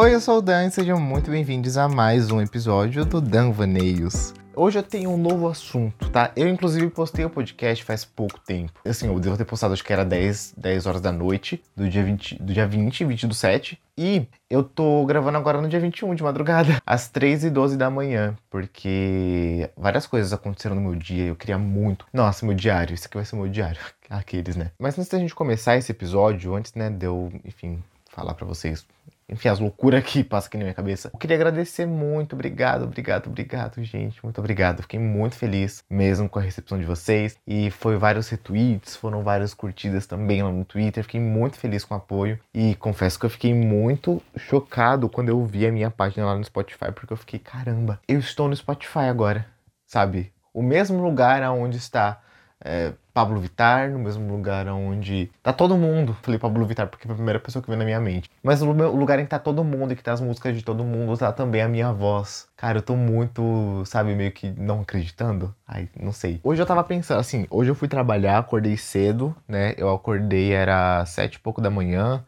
Oi, 0.00 0.14
eu 0.14 0.20
sou 0.20 0.38
o 0.38 0.40
Dan 0.40 0.66
e 0.66 0.70
sejam 0.70 1.00
muito 1.00 1.28
bem-vindos 1.28 1.76
a 1.76 1.88
mais 1.88 2.30
um 2.30 2.40
episódio 2.40 3.04
do 3.04 3.20
Dan 3.20 3.50
Vaneios. 3.50 4.32
Hoje 4.54 4.78
eu 4.78 4.82
tenho 4.84 5.10
um 5.10 5.16
novo 5.16 5.48
assunto, 5.48 6.08
tá? 6.10 6.30
Eu, 6.36 6.46
inclusive, 6.46 6.88
postei 6.88 7.24
o 7.24 7.30
podcast 7.30 7.82
faz 7.82 8.04
pouco 8.04 8.38
tempo. 8.38 8.80
Assim, 8.86 9.08
eu 9.08 9.18
devo 9.18 9.36
ter 9.36 9.44
postado, 9.44 9.74
acho 9.74 9.82
que 9.82 9.92
era 9.92 10.04
10, 10.04 10.54
10 10.56 10.86
horas 10.86 11.00
da 11.00 11.10
noite, 11.10 11.60
do 11.74 11.88
dia 11.88 12.04
20, 12.04 12.40
do 12.40 12.52
dia 12.52 12.64
20, 12.64 13.04
20 13.06 13.26
do 13.26 13.34
7. 13.34 13.76
E 13.96 14.24
eu 14.48 14.62
tô 14.62 15.04
gravando 15.04 15.36
agora 15.36 15.60
no 15.60 15.68
dia 15.68 15.80
21 15.80 16.14
de 16.14 16.22
madrugada, 16.22 16.80
às 16.86 17.08
3 17.08 17.46
e 17.46 17.50
12 17.50 17.76
da 17.76 17.90
manhã, 17.90 18.36
porque 18.48 19.68
várias 19.76 20.06
coisas 20.06 20.32
aconteceram 20.32 20.76
no 20.76 20.80
meu 20.80 20.94
dia 20.94 21.24
e 21.24 21.28
eu 21.28 21.34
queria 21.34 21.58
muito. 21.58 22.06
Nossa, 22.12 22.46
meu 22.46 22.54
diário, 22.54 22.94
isso 22.94 23.06
aqui 23.06 23.16
vai 23.16 23.24
ser 23.24 23.34
meu 23.34 23.48
diário. 23.48 23.80
Aqueles, 24.08 24.54
né? 24.54 24.70
Mas 24.78 24.96
antes 24.96 25.10
da 25.10 25.18
gente 25.18 25.34
começar 25.34 25.76
esse 25.76 25.90
episódio, 25.90 26.54
antes, 26.54 26.72
né, 26.74 26.88
de 26.88 27.04
eu, 27.04 27.32
enfim, 27.44 27.82
falar 28.08 28.34
para 28.34 28.46
vocês 28.46 28.86
enfim, 29.28 29.48
as 29.48 29.58
loucuras 29.58 30.02
que 30.04 30.22
passam 30.24 30.48
aqui 30.48 30.56
na 30.56 30.64
minha 30.64 30.74
cabeça. 30.74 31.10
Eu 31.12 31.18
queria 31.18 31.36
agradecer 31.36 31.86
muito, 31.86 32.34
obrigado, 32.34 32.84
obrigado, 32.84 33.26
obrigado, 33.26 33.82
gente, 33.82 34.22
muito 34.22 34.38
obrigado. 34.38 34.82
Fiquei 34.82 34.98
muito 34.98 35.36
feliz 35.36 35.84
mesmo 35.88 36.28
com 36.28 36.38
a 36.38 36.42
recepção 36.42 36.78
de 36.78 36.84
vocês 36.84 37.38
e 37.46 37.70
foi 37.70 37.96
vários 37.96 38.28
retweets, 38.28 38.96
foram 38.96 39.22
várias 39.22 39.52
curtidas 39.54 40.06
também 40.06 40.42
lá 40.42 40.50
no 40.50 40.64
Twitter. 40.64 41.02
Fiquei 41.04 41.20
muito 41.20 41.58
feliz 41.58 41.84
com 41.84 41.94
o 41.94 41.98
apoio 41.98 42.38
e 42.54 42.74
confesso 42.76 43.18
que 43.18 43.26
eu 43.26 43.30
fiquei 43.30 43.54
muito 43.54 44.22
chocado 44.36 45.08
quando 45.08 45.28
eu 45.28 45.44
vi 45.44 45.66
a 45.66 45.72
minha 45.72 45.90
página 45.90 46.26
lá 46.26 46.34
no 46.34 46.44
Spotify, 46.44 46.92
porque 46.92 47.12
eu 47.12 47.16
fiquei, 47.16 47.38
caramba, 47.38 48.00
eu 48.08 48.18
estou 48.18 48.48
no 48.48 48.56
Spotify 48.56 49.00
agora, 49.00 49.46
sabe? 49.86 50.32
O 50.52 50.62
mesmo 50.62 51.02
lugar 51.02 51.42
aonde 51.42 51.76
está 51.76 52.20
é, 52.64 52.92
Pablo 53.14 53.40
Vittar, 53.40 53.90
no 53.90 53.98
mesmo 53.98 54.30
lugar 54.30 54.68
onde 54.68 55.30
tá 55.42 55.52
todo 55.52 55.76
mundo. 55.76 56.16
Falei 56.22 56.38
Pablo 56.38 56.64
Vittar 56.66 56.88
porque 56.88 57.06
foi 57.06 57.14
a 57.14 57.16
primeira 57.16 57.40
pessoa 57.40 57.62
que 57.62 57.68
veio 57.68 57.78
na 57.78 57.84
minha 57.84 58.00
mente. 58.00 58.30
Mas 58.42 58.62
o 58.62 58.70
lugar 58.70 59.18
em 59.18 59.24
que 59.24 59.30
tá 59.30 59.38
todo 59.38 59.64
mundo 59.64 59.92
e 59.92 59.96
que 59.96 60.02
tá 60.02 60.12
as 60.12 60.20
músicas 60.20 60.56
de 60.56 60.62
todo 60.62 60.84
mundo, 60.84 61.16
tá 61.16 61.32
também 61.32 61.62
a 61.62 61.68
minha 61.68 61.92
voz. 61.92 62.48
Cara, 62.56 62.78
eu 62.78 62.82
tô 62.82 62.96
muito, 62.96 63.82
sabe, 63.86 64.14
meio 64.14 64.32
que 64.32 64.50
não 64.50 64.80
acreditando. 64.80 65.54
Ai, 65.66 65.88
não 66.00 66.12
sei. 66.12 66.40
Hoje 66.42 66.62
eu 66.62 66.66
tava 66.66 66.82
pensando, 66.84 67.20
assim, 67.20 67.46
hoje 67.50 67.70
eu 67.70 67.74
fui 67.74 67.88
trabalhar, 67.88 68.38
acordei 68.38 68.76
cedo, 68.76 69.34
né? 69.46 69.74
Eu 69.76 69.92
acordei, 69.92 70.52
era 70.52 71.04
sete 71.06 71.34
e 71.34 71.38
pouco 71.40 71.60
da 71.60 71.70
manhã. 71.70 72.24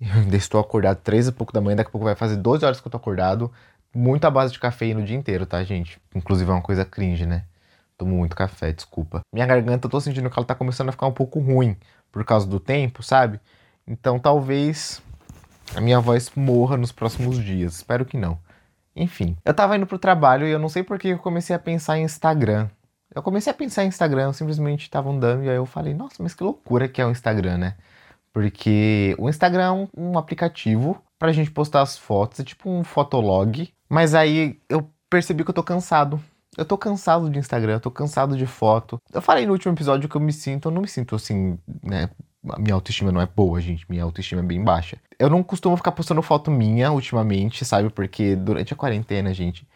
Eu 0.00 0.14
ainda 0.22 0.36
estou 0.36 0.60
acordado 0.60 0.96
três 0.98 1.28
e 1.28 1.32
pouco 1.32 1.52
da 1.52 1.60
manhã, 1.60 1.76
daqui 1.76 1.88
a 1.88 1.92
pouco 1.92 2.04
vai 2.04 2.16
fazer 2.16 2.36
12 2.36 2.64
horas 2.64 2.80
que 2.80 2.86
eu 2.86 2.90
tô 2.90 2.96
acordado. 2.96 3.52
Muita 3.94 4.30
base 4.30 4.52
de 4.52 4.58
cafeína 4.58 5.00
o 5.00 5.04
dia 5.04 5.16
inteiro, 5.16 5.46
tá, 5.46 5.62
gente? 5.62 6.00
Inclusive 6.14 6.50
é 6.50 6.54
uma 6.54 6.62
coisa 6.62 6.84
cringe, 6.84 7.26
né? 7.26 7.44
Tomo 8.02 8.16
muito 8.16 8.34
café, 8.34 8.72
desculpa. 8.72 9.20
Minha 9.32 9.46
garganta, 9.46 9.86
eu 9.86 9.90
tô 9.90 10.00
sentindo 10.00 10.28
que 10.28 10.36
ela 10.36 10.44
tá 10.44 10.56
começando 10.56 10.88
a 10.88 10.92
ficar 10.92 11.06
um 11.06 11.12
pouco 11.12 11.38
ruim 11.38 11.76
por 12.10 12.24
causa 12.24 12.48
do 12.48 12.58
tempo, 12.58 13.00
sabe? 13.00 13.38
Então 13.86 14.18
talvez 14.18 15.00
a 15.76 15.80
minha 15.80 16.00
voz 16.00 16.32
morra 16.34 16.76
nos 16.76 16.90
próximos 16.90 17.38
dias. 17.38 17.76
Espero 17.76 18.04
que 18.04 18.16
não. 18.16 18.36
Enfim, 18.96 19.36
eu 19.44 19.54
tava 19.54 19.76
indo 19.76 19.86
pro 19.86 20.00
trabalho 20.00 20.48
e 20.48 20.50
eu 20.50 20.58
não 20.58 20.68
sei 20.68 20.82
por 20.82 20.98
que 20.98 21.08
eu 21.08 21.18
comecei 21.18 21.54
a 21.54 21.60
pensar 21.60 21.96
em 21.96 22.02
Instagram. 22.02 22.68
Eu 23.14 23.22
comecei 23.22 23.52
a 23.52 23.54
pensar 23.54 23.84
em 23.84 23.88
Instagram, 23.88 24.24
eu 24.24 24.32
simplesmente 24.32 24.90
tava 24.90 25.08
andando 25.08 25.44
e 25.44 25.48
aí 25.48 25.54
eu 25.54 25.64
falei, 25.64 25.94
nossa, 25.94 26.20
mas 26.20 26.34
que 26.34 26.42
loucura 26.42 26.88
que 26.88 27.00
é 27.00 27.06
o 27.06 27.10
Instagram, 27.12 27.58
né? 27.58 27.76
Porque 28.32 29.14
o 29.16 29.28
Instagram 29.28 29.62
é 29.62 29.70
um, 29.70 29.88
um 29.96 30.18
aplicativo 30.18 31.00
pra 31.20 31.30
gente 31.30 31.52
postar 31.52 31.82
as 31.82 31.96
fotos, 31.96 32.40
é 32.40 32.42
tipo 32.42 32.68
um 32.68 32.82
fotolog. 32.82 33.72
Mas 33.88 34.12
aí 34.12 34.60
eu 34.68 34.90
percebi 35.08 35.44
que 35.44 35.50
eu 35.50 35.54
tô 35.54 35.62
cansado 35.62 36.20
eu 36.56 36.64
tô 36.64 36.76
cansado 36.76 37.30
de 37.30 37.38
Instagram, 37.38 37.74
eu 37.74 37.80
tô 37.80 37.90
cansado 37.90 38.36
de 38.36 38.46
foto. 38.46 39.00
Eu 39.12 39.22
falei 39.22 39.46
no 39.46 39.52
último 39.52 39.72
episódio 39.74 40.08
que 40.08 40.16
eu 40.16 40.20
me 40.20 40.32
sinto, 40.32 40.68
eu 40.68 40.72
não 40.72 40.82
me 40.82 40.88
sinto 40.88 41.14
assim, 41.14 41.58
né? 41.82 42.10
Minha 42.58 42.74
autoestima 42.74 43.12
não 43.12 43.20
é 43.20 43.26
boa, 43.26 43.60
gente. 43.60 43.86
Minha 43.88 44.02
autoestima 44.02 44.40
é 44.40 44.44
bem 44.44 44.62
baixa. 44.62 44.98
Eu 45.18 45.30
não 45.30 45.42
costumo 45.42 45.76
ficar 45.76 45.92
postando 45.92 46.20
foto 46.22 46.50
minha 46.50 46.90
ultimamente, 46.90 47.64
sabe? 47.64 47.88
Porque 47.88 48.34
durante 48.34 48.72
a 48.72 48.76
quarentena, 48.76 49.32
gente, 49.32 49.66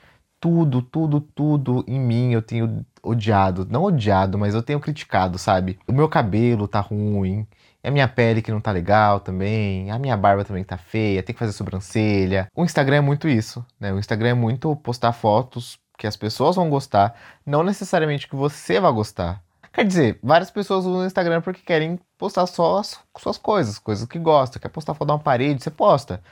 tudo, 0.41 0.83
tudo, 0.83 1.21
tudo 1.21 1.85
em 1.87 1.99
mim 1.99 2.33
eu 2.33 2.43
tenho 2.43 2.85
odiado. 3.03 3.67
Não 3.71 3.85
odiado, 3.85 4.37
mas 4.37 4.55
eu 4.55 4.63
tenho 4.63 4.81
criticado, 4.81 5.39
sabe? 5.39 5.79
O 5.87 5.93
meu 5.93 6.09
cabelo 6.09 6.67
tá 6.67 6.81
ruim. 6.81 7.47
A 7.85 7.91
minha 7.91 8.09
pele 8.09 8.43
que 8.43 8.51
não 8.51 8.61
tá 8.61 8.73
legal 8.73 9.21
também, 9.21 9.93
a 9.93 9.99
minha 9.99 10.17
barba 10.17 10.45
também 10.45 10.65
tá 10.65 10.77
feia, 10.77 11.23
tem 11.23 11.33
que 11.33 11.39
fazer 11.39 11.53
sobrancelha. 11.53 12.49
O 12.53 12.65
Instagram 12.65 12.97
é 12.97 13.01
muito 13.01 13.29
isso, 13.29 13.65
né? 13.79 13.93
O 13.93 13.99
Instagram 14.01 14.31
é 14.31 14.35
muito 14.35 14.75
postar 14.75 15.13
fotos 15.13 15.79
que 15.97 16.07
as 16.07 16.17
pessoas 16.17 16.57
vão 16.57 16.71
gostar, 16.71 17.15
não 17.45 17.63
necessariamente 17.63 18.29
que 18.29 18.37
você 18.37 18.81
vai 18.81 18.93
gostar. 18.93 19.43
Quer 19.73 19.85
dizer, 19.85 20.19
várias 20.23 20.51
pessoas 20.51 20.87
usam 20.87 21.03
o 21.03 21.07
Instagram 21.07 21.43
porque 21.43 21.61
querem 21.61 22.01
postar 22.17 22.47
só 22.47 22.79
as 22.79 22.99
suas 23.19 23.37
coisas, 23.37 23.79
coisas 23.79 24.09
que 24.09 24.19
gostam. 24.19 24.61
Quer 24.61 24.69
postar 24.69 24.95
foto 24.95 25.09
de 25.09 25.13
uma 25.13 25.19
parede, 25.19 25.63
você 25.63 25.71
posta 25.71 26.23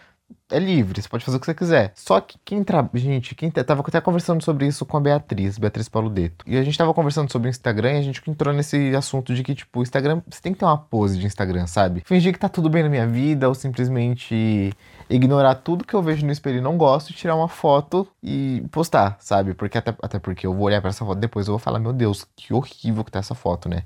é 0.51 0.59
livre, 0.59 1.01
você 1.01 1.09
pode 1.09 1.25
fazer 1.25 1.37
o 1.37 1.41
que 1.41 1.47
você 1.47 1.55
quiser. 1.55 1.93
Só 1.95 2.21
que 2.21 2.39
quem 2.45 2.63
tra... 2.63 2.89
gente, 2.95 3.35
quem 3.35 3.51
tava 3.51 3.83
até 3.87 4.01
conversando 4.01 4.43
sobre 4.43 4.67
isso 4.67 4.85
com 4.85 4.97
a 4.97 5.01
Beatriz, 5.01 5.59
Beatriz 5.59 5.89
Paludeto. 5.89 6.45
E 6.47 6.57
a 6.57 6.63
gente 6.63 6.77
tava 6.77 6.95
conversando 6.95 7.31
sobre 7.33 7.49
o 7.49 7.51
Instagram 7.51 7.95
e 7.95 7.99
a 7.99 8.03
gente 8.03 8.23
entrou 8.29 8.55
nesse 8.55 8.95
assunto 8.95 9.35
de 9.35 9.43
que, 9.43 9.55
tipo, 9.55 9.81
o 9.81 9.83
Instagram, 9.83 10.23
você 10.29 10.41
tem 10.41 10.53
que 10.53 10.59
ter 10.59 10.65
uma 10.65 10.79
pose 10.79 11.19
de 11.19 11.27
Instagram, 11.27 11.67
sabe? 11.67 12.03
Fingir 12.05 12.33
que 12.33 12.39
tá 12.39 12.49
tudo 12.49 12.69
bem 12.69 12.83
na 12.83 12.89
minha 12.89 13.07
vida 13.07 13.49
ou 13.49 13.55
simplesmente 13.55 14.73
ignorar 15.09 15.57
tudo 15.57 15.85
que 15.85 15.95
eu 15.95 16.03
vejo 16.03 16.25
no 16.25 16.33
espelho 16.33 16.59
e 16.59 16.63
não 16.63 16.77
gosto 16.77 17.11
e 17.11 17.15
tirar 17.15 17.37
uma 17.37 17.49
foto 17.49 18.07
e 18.23 18.65
postar, 18.71 19.17
sabe? 19.21 19.55
Porque 19.55 19.79
até, 19.79 19.95
até 20.03 20.19
porque 20.19 20.47
eu 20.47 20.55
vou 20.55 20.67
olhar 20.67 20.81
para 20.81 20.91
essa 20.91 21.05
foto 21.05 21.19
depois 21.19 21.47
eu 21.47 21.53
vou 21.53 21.59
falar, 21.59 21.79
meu 21.79 21.93
Deus, 21.93 22.27
que 22.37 22.53
horrível 22.53 23.05
que 23.05 23.11
tá 23.11 23.19
essa 23.19 23.35
foto, 23.35 23.69
né? 23.69 23.85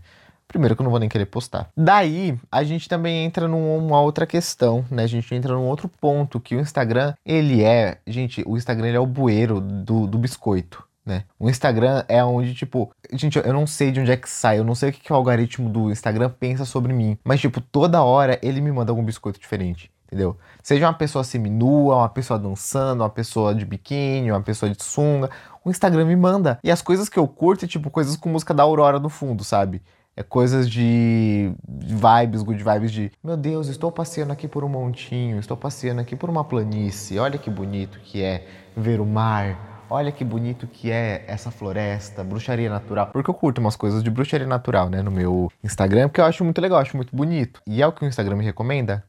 Primeiro 0.49 0.75
que 0.75 0.81
eu 0.81 0.85
não 0.85 0.91
vou 0.91 0.99
nem 0.99 1.11
querer 1.11 1.27
postar. 1.27 1.69
Daí, 1.77 2.39
a 2.51 2.65
gente 2.65 2.89
também 2.89 3.23
entra 3.23 3.47
numa 3.47 4.01
outra 4.01 4.27
questão, 4.27 4.83
né? 4.91 5.03
A 5.03 5.07
gente 5.07 5.35
entra 5.35 5.53
num 5.53 5.67
outro 5.67 5.89
ponto, 5.89 6.41
que 6.41 6.57
o 6.57 6.61
Instagram, 6.61 7.13
ele 7.25 7.63
é... 7.63 7.99
Gente, 8.07 8.43
o 8.47 8.57
Instagram 8.57 8.89
é 8.89 8.99
o 8.99 9.05
bueiro 9.05 9.61
do, 9.61 10.07
do 10.07 10.17
biscoito. 10.17 10.83
Né? 11.05 11.25
O 11.39 11.49
Instagram 11.49 12.05
é 12.07 12.23
onde, 12.23 12.55
tipo, 12.55 12.91
gente, 13.13 13.39
eu 13.39 13.53
não 13.53 13.67
sei 13.67 13.91
de 13.91 13.99
onde 13.99 14.13
é 14.13 14.17
que 14.17 14.29
sai, 14.29 14.59
eu 14.59 14.65
não 14.65 14.75
sei 14.75 14.91
o 14.91 14.93
que, 14.93 15.01
que 15.01 15.11
o 15.11 15.17
algoritmo 15.17 15.71
do 15.71 15.91
Instagram 15.91 16.31
pensa 16.39 16.67
sobre 16.67 16.93
mim, 16.93 17.17
mas, 17.25 17.41
tipo, 17.41 17.63
toda 17.63 18.03
hora 18.03 18.39
ele 18.43 18.61
me 18.61 18.71
manda 18.71 18.93
algum 18.93 19.03
biscoito 19.03 19.41
diferente, 19.41 19.91
entendeu? 20.09 20.37
Seja 20.63 20.87
uma 20.87 20.95
pessoa 20.95 21.23
seminua, 21.23 21.97
uma 21.97 22.09
pessoa 22.09 22.39
dançando, 22.39 23.03
uma 23.03 23.11
pessoa 23.11 23.55
de 23.55 23.65
biquíni, 23.65 24.31
uma 24.33 24.41
pessoa 24.41 24.71
de 24.71 24.83
sunga, 24.83 25.31
o 25.65 25.71
Instagram 25.71 26.07
me 26.07 26.17
manda. 26.17 26.59
E 26.65 26.71
as 26.71 26.81
coisas 26.81 27.09
que 27.09 27.19
eu 27.19 27.29
curto 27.29 27.67
é, 27.67 27.69
tipo, 27.69 27.91
coisas 27.91 28.17
com 28.17 28.31
música 28.31 28.55
da 28.55 28.63
Aurora 28.63 28.99
no 28.99 29.11
fundo, 29.11 29.45
sabe? 29.45 29.83
É 30.17 30.23
coisas 30.23 30.69
de 30.69 31.53
vibes, 31.69 32.43
good 32.43 32.65
vibes 32.65 32.91
de 32.91 33.13
meu 33.23 33.37
Deus, 33.37 33.69
estou 33.69 33.93
passeando 33.93 34.33
aqui 34.33 34.49
por 34.49 34.65
um 34.65 34.69
montinho, 34.69 35.39
estou 35.39 35.57
passeando 35.57 36.01
aqui 36.01 36.17
por 36.17 36.29
uma 36.29 36.43
planície, 36.43 37.21
olha 37.21 37.39
que 37.39 37.49
bonito 37.49 38.01
que 38.01 38.21
é 38.21 38.45
ver 38.77 39.01
o 39.01 39.07
mar, 39.07 39.85
olha 39.89 40.11
que 40.11 40.25
bonito 40.25 40.67
que 40.67 40.91
é 40.91 41.25
essa 41.29 41.53
floresta, 41.53 42.25
bruxaria 42.25 42.69
natural. 42.69 43.11
Porque 43.13 43.31
eu 43.31 43.35
curto 43.35 43.61
umas 43.61 43.77
coisas 43.77 44.03
de 44.03 44.11
bruxaria 44.11 44.47
natural, 44.47 44.91
né, 44.91 45.03
no 45.03 45.11
meu 45.11 45.53
Instagram, 45.63 46.09
porque 46.09 46.21
eu 46.21 46.25
acho 46.25 46.43
muito 46.43 46.61
legal, 46.61 46.81
acho 46.81 46.97
muito 46.97 47.15
bonito. 47.15 47.61
E 47.65 47.81
é 47.81 47.87
o 47.87 47.93
que 47.93 48.05
o 48.05 48.09
Instagram 48.09 48.37
me 48.37 48.45
recomenda? 48.45 49.05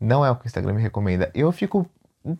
Não 0.00 0.24
é 0.24 0.30
o 0.30 0.36
que 0.36 0.44
o 0.44 0.48
Instagram 0.48 0.74
me 0.74 0.82
recomenda. 0.82 1.30
Eu 1.34 1.50
fico 1.52 1.88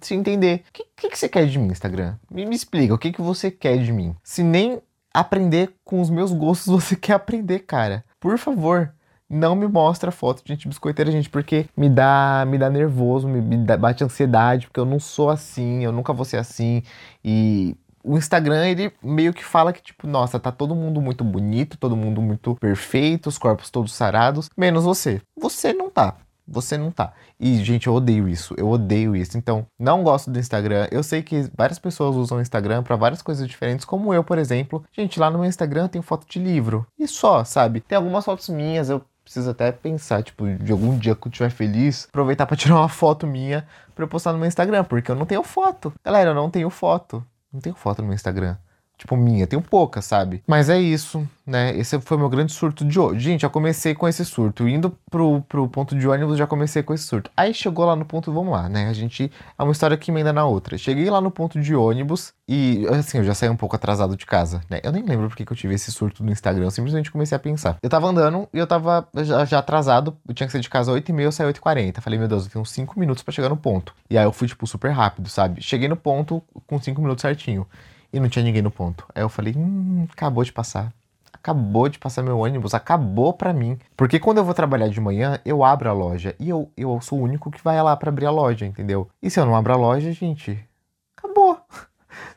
sem 0.00 0.20
entender. 0.20 0.64
O 0.68 0.72
que, 0.72 0.86
que, 0.96 1.08
que, 1.10 1.18
você 1.18 1.28
quer 1.28 1.46
de 1.46 1.58
mim, 1.58 1.68
Instagram? 1.68 2.16
Me, 2.30 2.46
me 2.46 2.54
explica, 2.54 2.94
o 2.94 2.98
que, 2.98 3.12
que 3.12 3.20
você 3.20 3.50
quer 3.50 3.78
de 3.78 3.92
mim? 3.92 4.14
Se 4.22 4.42
nem 4.42 4.80
aprender 5.12 5.74
com 5.84 6.00
os 6.00 6.10
meus 6.10 6.32
gostos 6.32 6.66
você 6.72 6.96
quer 6.96 7.14
aprender, 7.14 7.60
cara. 7.60 8.04
Por 8.18 8.38
favor, 8.38 8.92
não 9.28 9.54
me 9.54 9.66
mostra 9.66 10.10
foto 10.10 10.42
de 10.42 10.52
gente 10.52 10.68
biscoiteira, 10.68 11.10
gente, 11.10 11.30
porque 11.30 11.66
me 11.76 11.88
dá, 11.88 12.44
me 12.46 12.58
dá 12.58 12.70
nervoso, 12.70 13.28
me, 13.28 13.40
me 13.40 13.58
dá, 13.58 13.76
bate 13.76 14.02
ansiedade, 14.02 14.66
porque 14.66 14.80
eu 14.80 14.84
não 14.84 14.98
sou 14.98 15.30
assim, 15.30 15.84
eu 15.84 15.92
nunca 15.92 16.12
vou 16.12 16.24
ser 16.24 16.38
assim. 16.38 16.82
E 17.24 17.76
o 18.02 18.18
Instagram, 18.18 18.66
ele 18.66 18.92
meio 19.02 19.32
que 19.32 19.44
fala 19.44 19.72
que, 19.72 19.82
tipo, 19.82 20.06
nossa, 20.06 20.38
tá 20.38 20.52
todo 20.52 20.74
mundo 20.74 21.00
muito 21.00 21.24
bonito, 21.24 21.78
todo 21.78 21.96
mundo 21.96 22.20
muito 22.20 22.54
perfeito, 22.56 23.28
os 23.28 23.38
corpos 23.38 23.70
todos 23.70 23.94
sarados, 23.94 24.50
menos 24.56 24.84
você. 24.84 25.22
Você 25.36 25.72
não 25.72 25.88
tá. 25.90 26.16
Você 26.46 26.76
não 26.76 26.90
tá. 26.90 27.12
E, 27.40 27.56
gente, 27.64 27.86
eu 27.86 27.94
odeio 27.94 28.28
isso. 28.28 28.54
Eu 28.56 28.68
odeio 28.68 29.16
isso. 29.16 29.38
Então, 29.38 29.66
não 29.78 30.02
gosto 30.02 30.30
do 30.30 30.38
Instagram. 30.38 30.86
Eu 30.90 31.02
sei 31.02 31.22
que 31.22 31.50
várias 31.56 31.78
pessoas 31.78 32.14
usam 32.16 32.38
o 32.38 32.40
Instagram 32.40 32.82
para 32.82 32.96
várias 32.96 33.22
coisas 33.22 33.48
diferentes, 33.48 33.84
como 33.84 34.12
eu, 34.12 34.22
por 34.22 34.38
exemplo. 34.38 34.84
Gente, 34.92 35.18
lá 35.18 35.30
no 35.30 35.38
meu 35.38 35.48
Instagram 35.48 35.88
tem 35.88 36.02
foto 36.02 36.26
de 36.28 36.38
livro. 36.38 36.86
E 36.98 37.08
só, 37.08 37.44
sabe? 37.44 37.80
Tem 37.80 37.96
algumas 37.96 38.24
fotos 38.24 38.48
minhas, 38.48 38.90
eu 38.90 39.02
preciso 39.24 39.50
até 39.50 39.72
pensar, 39.72 40.22
tipo, 40.22 40.46
de 40.46 40.70
algum 40.70 40.98
dia 40.98 41.14
que 41.14 41.26
eu 41.26 41.30
estiver 41.30 41.50
feliz, 41.50 42.06
aproveitar 42.08 42.46
para 42.46 42.56
tirar 42.56 42.76
uma 42.76 42.88
foto 42.88 43.26
minha 43.26 43.66
para 43.94 44.04
eu 44.04 44.08
postar 44.08 44.32
no 44.32 44.38
meu 44.38 44.48
Instagram, 44.48 44.84
porque 44.84 45.10
eu 45.10 45.14
não 45.14 45.24
tenho 45.24 45.42
foto. 45.42 45.92
Galera, 46.04 46.30
eu 46.30 46.34
não 46.34 46.50
tenho 46.50 46.68
foto. 46.68 47.24
Não 47.52 47.60
tenho 47.60 47.74
foto 47.76 48.02
no 48.02 48.08
meu 48.08 48.14
Instagram. 48.14 48.56
Tipo, 48.96 49.16
minha, 49.16 49.46
tenho 49.46 49.60
poucas, 49.60 50.04
sabe? 50.04 50.42
Mas 50.46 50.70
é 50.70 50.80
isso, 50.80 51.28
né? 51.44 51.76
Esse 51.76 52.00
foi 52.00 52.16
o 52.16 52.20
meu 52.20 52.28
grande 52.28 52.52
surto 52.52 52.84
de 52.84 52.98
hoje. 52.98 53.20
Gente, 53.20 53.42
já 53.42 53.48
comecei 53.48 53.94
com 53.94 54.06
esse 54.06 54.24
surto. 54.24 54.68
Indo 54.68 54.96
pro, 55.10 55.42
pro 55.42 55.68
ponto 55.68 55.98
de 55.98 56.06
ônibus, 56.06 56.38
já 56.38 56.46
comecei 56.46 56.82
com 56.82 56.94
esse 56.94 57.04
surto. 57.04 57.30
Aí 57.36 57.52
chegou 57.52 57.84
lá 57.84 57.96
no 57.96 58.04
ponto, 58.04 58.32
vamos 58.32 58.52
lá, 58.52 58.68
né? 58.68 58.88
A 58.88 58.92
gente. 58.92 59.30
É 59.58 59.62
uma 59.62 59.72
história 59.72 59.96
que 59.96 60.10
emenda 60.10 60.32
na 60.32 60.44
outra. 60.44 60.78
Cheguei 60.78 61.10
lá 61.10 61.20
no 61.20 61.30
ponto 61.30 61.60
de 61.60 61.74
ônibus 61.74 62.32
e, 62.48 62.86
assim, 62.88 63.18
eu 63.18 63.24
já 63.24 63.34
saí 63.34 63.48
um 63.48 63.56
pouco 63.56 63.74
atrasado 63.74 64.16
de 64.16 64.24
casa, 64.24 64.60
né? 64.70 64.80
Eu 64.82 64.92
nem 64.92 65.02
lembro 65.02 65.28
porque 65.28 65.44
que 65.44 65.52
eu 65.52 65.56
tive 65.56 65.74
esse 65.74 65.90
surto 65.90 66.22
no 66.22 66.30
Instagram. 66.30 66.66
Eu 66.66 66.70
simplesmente 66.70 67.10
comecei 67.10 67.34
a 67.34 67.40
pensar. 67.40 67.76
Eu 67.82 67.90
tava 67.90 68.06
andando 68.06 68.48
e 68.54 68.58
eu 68.58 68.66
tava 68.66 69.08
já, 69.16 69.44
já 69.44 69.58
atrasado. 69.58 70.16
Eu 70.26 70.34
tinha 70.34 70.46
que 70.46 70.52
sair 70.52 70.62
de 70.62 70.70
casa 70.70 70.92
às 70.92 70.98
8h30, 70.98 71.20
eu 71.20 71.32
saí 71.32 71.52
8h40. 71.52 72.00
Falei, 72.00 72.18
meu 72.18 72.28
Deus, 72.28 72.44
eu 72.44 72.50
tenho 72.50 72.62
uns 72.62 72.70
5 72.70 72.98
minutos 72.98 73.24
para 73.24 73.32
chegar 73.32 73.48
no 73.48 73.56
ponto. 73.56 73.92
E 74.08 74.16
aí 74.16 74.24
eu 74.24 74.32
fui, 74.32 74.46
tipo, 74.46 74.66
super 74.66 74.92
rápido, 74.92 75.28
sabe? 75.28 75.60
Cheguei 75.60 75.88
no 75.88 75.96
ponto 75.96 76.40
com 76.66 76.80
5 76.80 77.00
minutos 77.02 77.22
certinho 77.22 77.66
e 78.14 78.20
não 78.20 78.28
tinha 78.28 78.44
ninguém 78.44 78.62
no 78.62 78.70
ponto. 78.70 79.04
Aí 79.12 79.22
eu 79.22 79.28
falei, 79.28 79.52
hum, 79.56 80.06
acabou 80.12 80.44
de 80.44 80.52
passar. 80.52 80.92
Acabou 81.32 81.88
de 81.88 81.98
passar 81.98 82.22
meu 82.22 82.38
ônibus, 82.38 82.72
acabou 82.72 83.32
pra 83.32 83.52
mim. 83.52 83.76
Porque 83.96 84.20
quando 84.20 84.38
eu 84.38 84.44
vou 84.44 84.54
trabalhar 84.54 84.88
de 84.88 85.00
manhã, 85.00 85.40
eu 85.44 85.64
abro 85.64 85.90
a 85.90 85.92
loja. 85.92 86.34
E 86.38 86.48
eu, 86.48 86.70
eu 86.76 87.00
sou 87.02 87.18
o 87.18 87.22
único 87.22 87.50
que 87.50 87.62
vai 87.62 87.82
lá 87.82 87.96
para 87.96 88.10
abrir 88.10 88.26
a 88.26 88.30
loja, 88.30 88.64
entendeu? 88.64 89.08
E 89.20 89.28
se 89.28 89.40
eu 89.40 89.44
não 89.44 89.56
abro 89.56 89.72
a 89.72 89.76
loja, 89.76 90.12
gente. 90.12 90.64